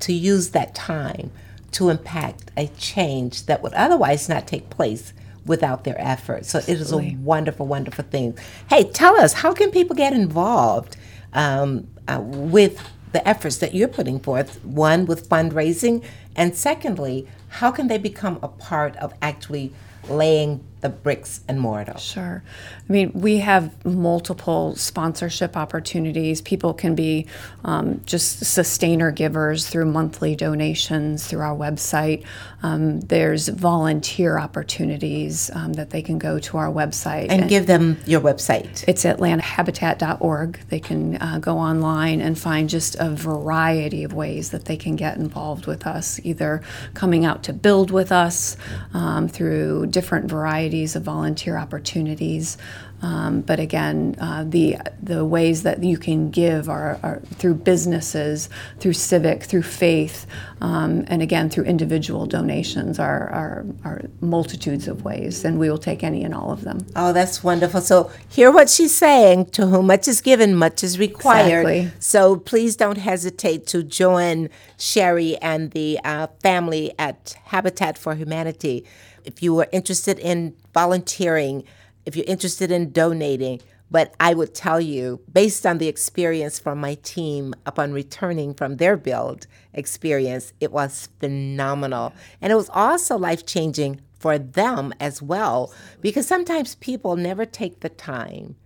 to 0.00 0.12
use 0.12 0.50
that 0.50 0.74
time 0.74 1.30
to 1.70 1.88
impact 1.88 2.50
a 2.56 2.66
change 2.78 3.46
that 3.46 3.62
would 3.62 3.74
otherwise 3.74 4.28
not 4.28 4.46
take 4.46 4.70
place 4.70 5.12
without 5.46 5.84
their 5.84 6.00
effort. 6.00 6.46
So 6.46 6.58
it 6.58 6.68
is 6.68 6.92
a 6.92 7.16
wonderful, 7.20 7.66
wonderful 7.66 8.04
thing. 8.04 8.36
Hey, 8.70 8.84
tell 8.84 9.18
us, 9.20 9.34
how 9.34 9.52
can 9.52 9.70
people 9.70 9.94
get 9.96 10.12
involved 10.12 10.96
um, 11.34 11.86
uh, 12.08 12.20
with 12.22 12.80
the 13.12 13.26
efforts 13.26 13.58
that 13.58 13.74
you're 13.74 13.88
putting 13.88 14.18
forth? 14.20 14.64
One, 14.64 15.06
with 15.06 15.28
fundraising, 15.28 16.04
and 16.36 16.56
secondly, 16.56 17.28
how 17.48 17.70
can 17.70 17.88
they 17.88 17.98
become 17.98 18.38
a 18.42 18.48
part 18.48 18.96
of 18.96 19.14
actually 19.22 19.72
laying 20.08 20.64
the 20.84 20.90
bricks 20.90 21.40
and 21.48 21.58
mortar? 21.58 21.98
Sure. 21.98 22.42
I 22.76 22.92
mean, 22.92 23.10
we 23.14 23.38
have 23.38 23.86
multiple 23.86 24.76
sponsorship 24.76 25.56
opportunities. 25.56 26.42
People 26.42 26.74
can 26.74 26.94
be 26.94 27.26
um, 27.64 28.02
just 28.04 28.44
sustainer 28.44 29.10
givers 29.10 29.66
through 29.66 29.86
monthly 29.86 30.36
donations 30.36 31.26
through 31.26 31.40
our 31.40 31.56
website. 31.56 32.26
Um, 32.62 33.00
there's 33.00 33.48
volunteer 33.48 34.38
opportunities 34.38 35.50
um, 35.54 35.72
that 35.72 35.88
they 35.88 36.02
can 36.02 36.18
go 36.18 36.38
to 36.40 36.58
our 36.58 36.70
website. 36.70 37.28
And 37.30 37.48
give 37.48 37.66
them 37.66 37.96
your 38.04 38.20
website. 38.20 38.84
It's 38.86 39.04
atlantahabitat.org. 39.04 40.60
They 40.68 40.80
can 40.80 41.16
uh, 41.16 41.38
go 41.38 41.56
online 41.56 42.20
and 42.20 42.38
find 42.38 42.68
just 42.68 42.94
a 43.00 43.08
variety 43.08 44.04
of 44.04 44.12
ways 44.12 44.50
that 44.50 44.66
they 44.66 44.76
can 44.76 44.96
get 44.96 45.16
involved 45.16 45.64
with 45.64 45.86
us, 45.86 46.20
either 46.24 46.60
coming 46.92 47.24
out 47.24 47.42
to 47.44 47.54
build 47.54 47.90
with 47.90 48.12
us 48.12 48.58
um, 48.92 49.28
through 49.28 49.86
different 49.86 50.26
varieties 50.26 50.73
of 50.96 51.02
volunteer 51.04 51.56
opportunities. 51.56 52.58
Um, 53.02 53.42
but 53.42 53.60
again, 53.60 54.16
uh, 54.18 54.44
the 54.46 54.78
the 55.02 55.24
ways 55.24 55.62
that 55.64 55.82
you 55.82 55.98
can 55.98 56.30
give 56.30 56.68
are, 56.70 56.98
are 57.02 57.20
through 57.34 57.56
businesses, 57.56 58.48
through 58.80 58.94
civic, 58.94 59.42
through 59.42 59.62
faith, 59.62 60.26
um, 60.62 61.04
and 61.08 61.20
again 61.20 61.50
through 61.50 61.64
individual 61.64 62.24
donations 62.24 62.98
are, 62.98 63.28
are 63.28 63.66
are 63.84 64.02
multitudes 64.20 64.88
of 64.88 65.04
ways, 65.04 65.44
and 65.44 65.58
we 65.58 65.68
will 65.68 65.78
take 65.78 66.02
any 66.02 66.24
and 66.24 66.34
all 66.34 66.50
of 66.50 66.62
them. 66.62 66.78
Oh, 66.96 67.12
that's 67.12 67.44
wonderful. 67.44 67.82
So, 67.82 68.10
hear 68.28 68.50
what 68.50 68.70
she's 68.70 68.94
saying 68.94 69.46
to 69.50 69.66
whom 69.66 69.86
much 69.86 70.08
is 70.08 70.20
given, 70.20 70.54
much 70.56 70.82
is 70.82 70.98
required. 70.98 71.66
Exactly. 71.66 72.00
So, 72.00 72.36
please 72.36 72.74
don't 72.76 72.98
hesitate 72.98 73.66
to 73.68 73.82
join 73.82 74.48
Shari 74.78 75.36
and 75.38 75.72
the 75.72 76.00
uh, 76.04 76.28
family 76.42 76.94
at 76.98 77.36
Habitat 77.44 77.98
for 77.98 78.14
Humanity. 78.14 78.86
If 79.24 79.42
you 79.42 79.58
are 79.60 79.68
interested 79.72 80.18
in 80.18 80.54
volunteering, 80.72 81.64
if 82.06 82.16
you're 82.16 82.24
interested 82.26 82.70
in 82.70 82.92
donating, 82.92 83.60
but 83.90 84.14
I 84.18 84.34
would 84.34 84.54
tell 84.54 84.80
you, 84.80 85.20
based 85.32 85.64
on 85.64 85.78
the 85.78 85.88
experience 85.88 86.58
from 86.58 86.78
my 86.80 86.94
team 86.96 87.54
upon 87.66 87.92
returning 87.92 88.54
from 88.54 88.76
their 88.76 88.96
build 88.96 89.46
experience, 89.72 90.52
it 90.60 90.72
was 90.72 91.08
phenomenal. 91.20 92.12
And 92.40 92.52
it 92.52 92.56
was 92.56 92.70
also 92.72 93.16
life 93.16 93.46
changing 93.46 94.00
for 94.18 94.38
them 94.38 94.92
as 94.98 95.20
well, 95.20 95.72
because 96.00 96.26
sometimes 96.26 96.76
people 96.76 97.14
never 97.14 97.44
take 97.44 97.80
the 97.80 97.88
time 97.88 98.56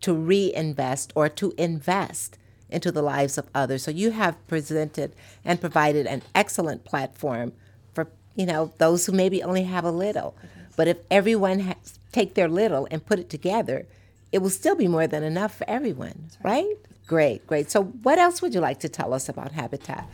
to 0.00 0.12
reinvest 0.12 1.12
or 1.14 1.28
to 1.30 1.54
invest 1.56 2.36
into 2.68 2.90
the 2.90 3.00
lives 3.00 3.38
of 3.38 3.48
others. 3.54 3.84
So 3.84 3.90
you 3.90 4.10
have 4.10 4.44
presented 4.48 5.14
and 5.44 5.60
provided 5.60 6.06
an 6.06 6.22
excellent 6.34 6.84
platform 6.84 7.52
for 7.92 8.08
you 8.34 8.44
know 8.44 8.72
those 8.78 9.06
who 9.06 9.12
maybe 9.12 9.42
only 9.42 9.62
have 9.62 9.84
a 9.84 9.90
little. 9.90 10.36
But 10.76 10.88
if 10.88 10.98
everyone 11.10 11.60
has 11.60 12.00
take 12.14 12.34
their 12.34 12.48
little 12.48 12.86
and 12.90 13.04
put 13.04 13.18
it 13.18 13.28
together, 13.28 13.86
it 14.32 14.38
will 14.38 14.50
still 14.50 14.76
be 14.76 14.88
more 14.88 15.06
than 15.06 15.22
enough 15.22 15.56
for 15.56 15.68
everyone, 15.68 16.30
right. 16.42 16.76
Great, 17.06 17.46
great. 17.46 17.70
So 17.70 17.84
what 17.84 18.18
else 18.18 18.40
would 18.40 18.54
you 18.54 18.60
like 18.60 18.80
to 18.80 18.88
tell 18.88 19.12
us 19.12 19.28
about 19.28 19.52
Habitat? 19.52 20.08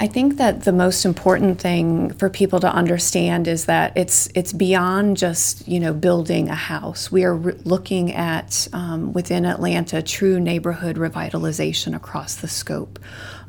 I 0.00 0.08
think 0.08 0.36
that 0.38 0.64
the 0.64 0.72
most 0.72 1.04
important 1.04 1.60
thing 1.60 2.12
for 2.14 2.28
people 2.28 2.58
to 2.60 2.72
understand 2.72 3.46
is 3.46 3.66
that 3.66 3.92
it's 3.96 4.28
it's 4.34 4.52
beyond 4.52 5.16
just 5.16 5.68
you 5.68 5.78
know 5.78 5.92
building 5.92 6.48
a 6.48 6.56
house. 6.56 7.12
We 7.12 7.24
are 7.24 7.36
re- 7.36 7.54
looking 7.64 8.12
at 8.12 8.66
um, 8.72 9.12
within 9.12 9.46
Atlanta 9.46 10.02
true 10.02 10.40
neighborhood 10.40 10.96
revitalization 10.96 11.94
across 11.94 12.36
the 12.36 12.48
scope. 12.48 12.98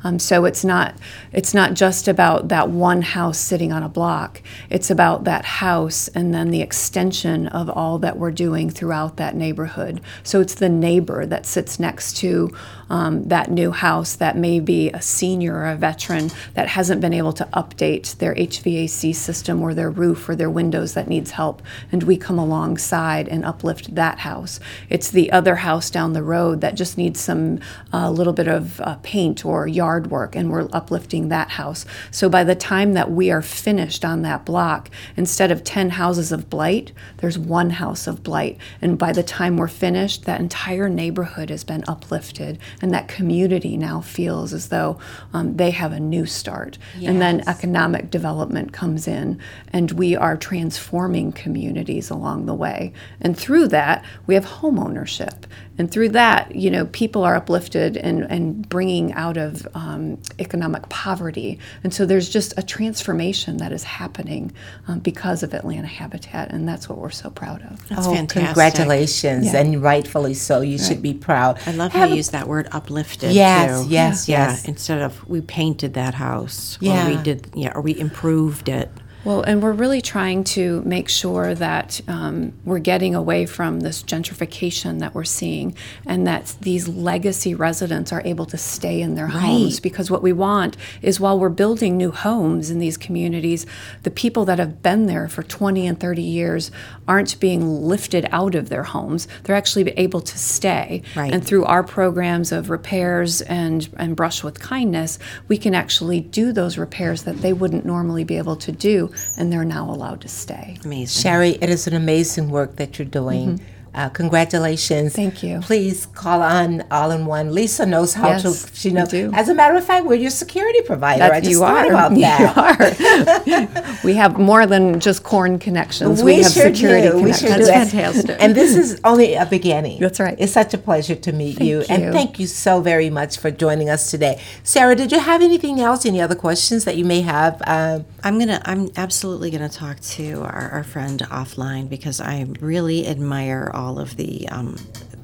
Um, 0.04 0.20
so 0.20 0.46
it's 0.46 0.66
not 0.66 0.96
it's 1.32 1.54
not 1.54 1.74
just 1.74 2.08
about 2.08 2.50
that 2.50 2.70
one 2.70 3.02
house 3.02 3.38
sitting 3.38 3.72
on 3.72 3.84
a 3.84 3.90
block. 3.90 4.42
It's 4.70 4.90
about 4.90 5.24
that 5.24 5.46
house 5.46 6.08
and 6.10 6.34
then 6.34 6.52
the 6.52 6.62
extension 6.62 7.48
of 7.48 7.70
all 7.70 7.98
that 8.00 8.18
we're 8.18 8.32
doing 8.32 8.70
throughout 8.70 9.18
that 9.18 9.36
neighborhood. 9.36 10.02
So 10.24 10.42
it's 10.42 10.56
the 10.56 10.70
neighbor 10.70 11.26
that 11.26 11.46
sits 11.46 11.80
next 11.80 12.18
to 12.18 12.56
um, 12.90 13.28
that 13.28 13.52
new 13.52 13.72
house 13.72 14.16
that 14.16 14.38
may 14.38 14.60
be 14.60 14.90
a 14.92 15.02
senior 15.02 15.56
or 15.56 15.66
a 15.68 15.76
veteran 15.76 16.32
that 16.54 16.68
hasn't 16.68 17.02
been 17.02 17.14
able 17.14 17.34
to 17.34 17.46
update 17.54 18.18
their 18.18 18.36
HVAC 18.36 19.16
system 19.16 19.62
or 19.62 19.74
their 19.74 19.90
roof 19.90 20.28
or 20.28 20.36
their 20.36 20.50
windows 20.50 20.94
that 20.94 21.08
needs 21.08 21.32
help, 21.32 21.62
and 21.92 22.04
we 22.04 22.18
come 22.18 22.40
alongside 22.40 23.28
and 23.28 23.46
uplift 23.46 23.96
that 23.96 24.20
house. 24.20 24.60
It's 24.90 25.10
the 25.10 25.32
other 25.32 25.58
house 25.58 25.90
down 25.90 26.14
the 26.14 26.24
road 26.24 26.62
that 26.62 26.76
just 26.76 26.98
needs 26.98 27.20
some 27.20 27.60
a 27.92 27.98
uh, 27.98 28.10
little 28.10 28.34
bit 28.34 28.48
of 28.48 28.82
uh, 28.82 28.98
paint 29.04 29.46
or 29.46 29.68
yard 29.68 30.10
work, 30.10 30.36
and 30.36 30.50
we're 30.50 30.68
uplifting 30.74 31.30
that 31.30 31.52
house. 31.52 31.86
So 32.12 32.30
by 32.30 32.44
the 32.44 32.56
time 32.56 32.94
that 32.94 33.12
we 33.12 33.32
are 33.32 33.42
finished 33.42 34.04
on 34.04 34.22
that 34.24 34.46
block, 34.46 34.90
instead 35.16 35.52
of 35.52 35.64
10 35.64 35.92
houses 35.92 36.32
of 36.32 36.50
blight, 36.50 36.92
there's 37.18 37.38
one 37.38 37.72
house 37.72 38.08
of 38.08 38.24
blight. 38.24 38.58
And 38.82 38.98
by 38.98 39.12
the 39.12 39.24
time 39.24 39.58
we're 39.58 39.68
finished, 39.68 40.26
that 40.26 40.40
entire 40.40 40.90
neighborhood 40.90 41.50
has 41.50 41.64
been 41.64 41.84
uplifted, 41.88 42.60
and 42.84 42.94
that 42.94 43.08
community 43.08 43.78
now 43.78 44.02
feels 44.02 44.52
as 44.52 44.68
though 44.68 45.00
um, 45.32 45.56
they 45.56 45.72
have 45.72 45.94
a 45.94 46.00
new 46.02 46.26
start. 46.26 46.78
And 47.12 47.22
then 47.22 47.42
economic 47.48 48.12
development 48.12 48.74
comes 48.74 49.08
in, 49.08 49.40
and 49.72 49.94
we 49.94 50.18
are 50.18 50.36
transforming 50.36 51.32
communities 51.32 52.10
along 52.10 52.46
the 52.46 52.54
way. 52.54 52.92
And 53.22 53.38
through 53.38 53.70
that, 53.70 54.04
we 54.28 54.34
have 54.34 54.44
home 54.44 54.78
ownership. 54.78 55.48
And 55.78 55.90
through 55.92 56.10
that, 56.10 56.56
you 56.56 56.70
know, 56.70 56.86
people 56.88 57.24
are 57.24 57.36
uplifted 57.36 57.98
and, 57.98 58.24
and 58.24 58.68
bringing 58.70 59.12
out 59.14 59.38
of 59.38 59.68
um, 59.74 60.22
economic 60.40 60.88
poverty. 60.90 61.58
And 61.84 61.94
so 61.94 62.06
there's 62.06 62.30
just 62.30 62.54
a 62.58 62.64
transformation 62.64 63.58
that 63.58 63.72
is 63.72 63.84
happening 63.84 64.52
um, 64.88 65.00
because 65.00 65.42
of 65.42 65.54
Atlanta 65.54 65.88
Habitat, 65.88 66.52
and 66.52 66.68
that's 66.68 66.88
what 66.88 67.00
we're 67.00 67.10
so 67.10 67.30
proud 67.32 67.64
of. 67.64 67.88
That's 67.90 68.06
oh, 68.08 68.14
fantastic. 68.14 68.46
congratulations, 68.46 69.46
Yeah. 69.48 69.60
and 69.62 69.82
rightfully 69.82 70.36
so. 70.36 70.62
You 70.62 70.78
should 70.78 71.02
be 71.02 71.14
proud. 71.14 71.60
I 71.66 71.72
love 71.72 71.92
Have 71.94 72.02
how 72.02 72.08
you 72.10 72.16
use 72.18 72.30
that 72.30 72.48
word 72.48 72.68
uplifted. 72.72 73.32
Yes, 73.32 73.84
too. 73.84 73.90
yes, 73.90 74.30
yeah. 74.30 74.50
yes. 74.50 74.68
Instead 74.68 75.02
of 75.02 75.28
we 75.28 75.42
painted 75.42 75.96
that 75.96 76.14
house, 76.14 76.78
Yeah. 76.82 77.08
or 77.08 77.16
we 77.18 77.24
did, 77.24 77.48
yeah, 77.56 77.72
or 77.74 77.82
we 77.82 77.98
improved 78.00 78.70
it. 78.70 78.90
Well, 79.26 79.42
and 79.42 79.64
we're 79.64 79.72
really 79.72 80.02
trying 80.02 80.44
to 80.46 80.82
make 80.82 81.08
sure 81.08 81.56
that 81.56 82.02
um, 82.10 82.54
we're 82.66 82.80
getting 82.80 83.16
away 83.16 83.46
from 83.46 83.80
this 83.80 84.04
gentrification 84.04 85.00
that 85.00 85.16
we're 85.16 85.24
seeing 85.24 85.76
and 86.06 86.28
that 86.28 86.56
these 86.62 86.90
legacy 86.90 87.56
residents 87.56 88.12
are 88.12 88.22
able 88.26 88.46
to 88.48 88.58
stay 88.58 89.02
in 89.02 89.16
their 89.16 89.28
homes. 89.28 89.80
Because 89.80 90.12
what 90.12 90.22
we 90.22 90.34
want 90.34 90.76
is 91.02 91.20
while 91.20 91.40
we're 91.40 91.50
building 91.50 91.96
new 91.96 92.12
homes 92.12 92.70
in 92.70 92.80
these 92.80 92.98
communities, 92.98 93.66
the 94.04 94.12
people 94.12 94.44
that 94.46 94.60
have 94.60 94.84
been 94.84 95.06
there 95.06 95.30
for 95.30 95.42
20 95.42 95.88
and 95.88 96.00
30 96.00 96.22
years 96.22 96.72
aren't 97.08 97.40
being 97.40 97.82
lifted 97.84 98.28
out 98.32 98.56
of 98.56 98.70
their 98.70 98.84
homes. 98.84 99.28
They're 99.44 99.56
actually 99.56 99.90
able 99.92 100.22
to 100.22 100.38
stay. 100.38 101.02
Right. 101.16 101.34
And 101.34 101.46
through 101.46 101.66
our 101.66 101.84
programs 101.84 102.52
of 102.52 102.70
repairs 102.70 103.42
and, 103.42 103.88
and 103.98 104.16
brush 104.16 104.44
with 104.44 104.60
kindness, 104.60 105.18
we 105.48 105.58
can 105.58 105.74
actually 105.74 106.20
do 106.20 106.52
those 106.52 106.78
repairs 106.78 107.24
that 107.24 107.38
they 107.38 107.54
wouldn't 107.54 107.86
normally 107.86 108.24
be 108.24 108.38
able 108.38 108.56
to 108.58 108.72
do, 108.72 109.13
and 109.38 109.52
they're 109.52 109.66
now 109.66 109.90
allowed 109.90 110.22
to 110.22 110.28
stay. 110.28 110.78
Amazing. 110.84 111.22
Shari, 111.22 111.50
it 111.62 111.70
is 111.70 111.88
an 111.88 111.94
amazing 111.94 112.50
work 112.50 112.76
that 112.78 112.98
you're 112.98 113.08
doing. 113.08 113.58
Mm-hmm. 113.58 113.66
Uh, 113.96 114.10
congratulations. 114.10 115.16
Thank 115.16 115.44
you. 115.44 115.60
Please 115.62 116.08
call 116.08 116.42
on 116.42 116.84
All 116.90 117.12
in 117.12 117.26
One. 117.26 117.54
Lisa 117.54 117.86
knows 117.86 118.14
how 118.14 118.30
Yes, 118.30 118.42
to. 118.44 118.76
She 118.76 118.90
knows. 118.92 119.10
do. 119.10 119.30
As 119.34 119.50
a 119.50 119.54
matter 119.54 119.76
of 119.76 119.86
fact, 119.86 120.06
we're 120.06 120.16
your 120.16 120.32
security 120.32 120.82
provider. 120.82 121.24
I 121.24 121.40
just 121.40 121.52
you 121.52 121.60
thought 121.60 121.86
are. 121.86 121.90
about 121.92 122.14
that. 122.20 123.46
You 123.46 123.54
are. 123.94 123.98
we 124.04 124.14
have 124.16 124.38
more 124.40 124.66
than 124.66 125.00
just 125.00 125.24
corn 125.24 125.60
connections. 125.60 126.24
We 126.24 126.38
We, 126.38 126.42
have 126.44 126.52
sure 126.52 126.74
security 126.74 127.08
do. 127.10 127.16
We 127.18 127.22
connections. 127.34 127.50
sure 127.52 127.58
do. 127.60 127.66
Fantastic. 127.68 128.38
And 128.40 128.56
this 128.56 128.76
is 128.76 129.00
only 129.04 129.36
a 129.36 129.46
beginning. 129.46 130.00
That's 130.00 130.20
right. 130.20 130.36
It's 130.40 130.54
such 130.54 130.74
a 130.74 130.78
pleasure 130.78 131.16
to 131.16 131.32
meet 131.32 131.62
you. 131.62 131.84
Thank 131.84 132.02
And 132.04 132.14
thank 132.14 132.40
you 132.40 132.48
so 132.48 132.82
very 132.82 133.10
much 133.10 133.38
for 133.38 133.52
joining 133.52 133.90
us 133.90 134.10
today. 134.10 134.42
Sarah, 134.64 134.96
did 134.96 135.12
you 135.12 135.20
have 135.20 135.42
anything 135.42 135.80
else? 135.80 136.06
Any 136.06 136.22
other 136.22 136.36
questions 136.36 136.86
that 136.86 136.98
you 136.98 137.06
may 137.06 137.22
have? 137.22 137.62
Um, 137.68 138.06
I'm 138.24 138.40
gonna. 138.40 138.62
I'm 138.66 138.90
absolutely 138.96 139.52
gonna 139.52 139.70
talk 139.70 140.00
to 140.18 140.42
our, 140.42 140.70
our 140.72 140.84
friend 140.84 141.20
offline 141.30 141.90
because 141.90 142.20
I 142.22 142.46
really 142.60 143.08
admire 143.08 143.70
all 143.74 143.83
of 144.00 144.18
the 144.18 144.48
um, 144.50 144.76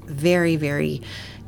very, 0.05 0.55
very 0.55 1.01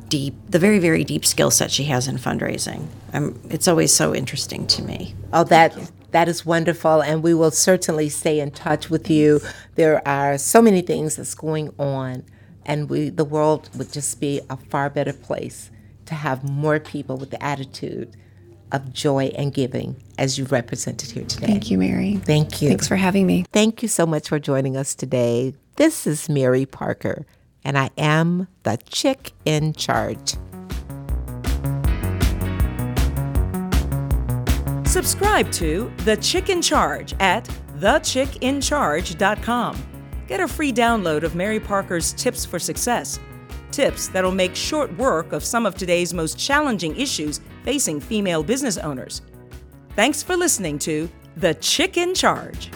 deep, 0.08 0.34
the 0.48 0.58
very, 0.58 0.78
very 0.78 1.04
deep 1.04 1.24
skill 1.24 1.50
set 1.50 1.70
she 1.70 1.84
has 1.84 2.06
in 2.06 2.16
fundraising. 2.16 2.86
Um, 3.12 3.40
it's 3.50 3.66
always 3.66 3.94
so 3.94 4.14
interesting 4.14 4.66
to 4.68 4.82
me. 4.82 5.14
Oh, 5.32 5.44
that 5.44 5.74
that 6.10 6.28
is 6.28 6.44
wonderful, 6.44 7.02
and 7.02 7.22
we 7.22 7.34
will 7.34 7.50
certainly 7.50 8.08
stay 8.08 8.40
in 8.40 8.50
touch 8.50 8.90
with 8.90 9.08
you. 9.10 9.40
There 9.74 10.06
are 10.06 10.36
so 10.38 10.60
many 10.60 10.82
things 10.82 11.16
that's 11.16 11.34
going 11.34 11.72
on, 11.78 12.24
and 12.66 12.90
we 12.90 13.08
the 13.08 13.24
world 13.24 13.70
would 13.76 13.92
just 13.92 14.20
be 14.20 14.40
a 14.50 14.56
far 14.56 14.90
better 14.90 15.12
place 15.12 15.70
to 16.06 16.14
have 16.14 16.44
more 16.44 16.78
people 16.78 17.16
with 17.16 17.30
the 17.30 17.42
attitude 17.42 18.14
of 18.70 18.92
joy 18.92 19.30
and 19.36 19.52
giving 19.52 19.96
as 20.18 20.38
you 20.38 20.44
represented 20.46 21.10
here 21.10 21.24
today. 21.24 21.46
Thank 21.46 21.70
you, 21.70 21.78
Mary. 21.78 22.16
Thank 22.16 22.62
you. 22.62 22.68
Thanks 22.68 22.88
for 22.88 22.96
having 22.96 23.26
me. 23.26 23.44
Thank 23.52 23.82
you 23.82 23.88
so 23.88 24.06
much 24.06 24.28
for 24.28 24.38
joining 24.38 24.76
us 24.76 24.94
today. 24.94 25.54
This 25.76 26.06
is 26.06 26.28
Mary 26.28 26.66
Parker, 26.66 27.24
and 27.64 27.78
I 27.78 27.88
am 27.96 28.46
the 28.62 28.76
chick 28.90 29.32
in 29.46 29.72
charge. 29.72 30.34
Subscribe 34.84 35.50
to 35.52 35.90
The 36.04 36.18
Chick 36.18 36.50
in 36.50 36.60
Charge 36.60 37.14
at 37.20 37.48
thechickincharge.com. 37.78 39.86
Get 40.28 40.40
a 40.40 40.48
free 40.48 40.74
download 40.74 41.22
of 41.22 41.34
Mary 41.34 41.58
Parker's 41.58 42.12
Tips 42.12 42.44
for 42.44 42.58
Success. 42.58 43.18
Tips 43.70 44.08
that'll 44.08 44.30
make 44.30 44.54
short 44.54 44.94
work 44.98 45.32
of 45.32 45.42
some 45.42 45.64
of 45.64 45.74
today's 45.74 46.12
most 46.12 46.38
challenging 46.38 46.94
issues 47.00 47.40
facing 47.64 47.98
female 47.98 48.42
business 48.42 48.76
owners. 48.76 49.22
Thanks 49.96 50.22
for 50.22 50.36
listening 50.36 50.78
to 50.80 51.08
The 51.38 51.54
Chick 51.54 51.96
in 51.96 52.14
Charge. 52.14 52.68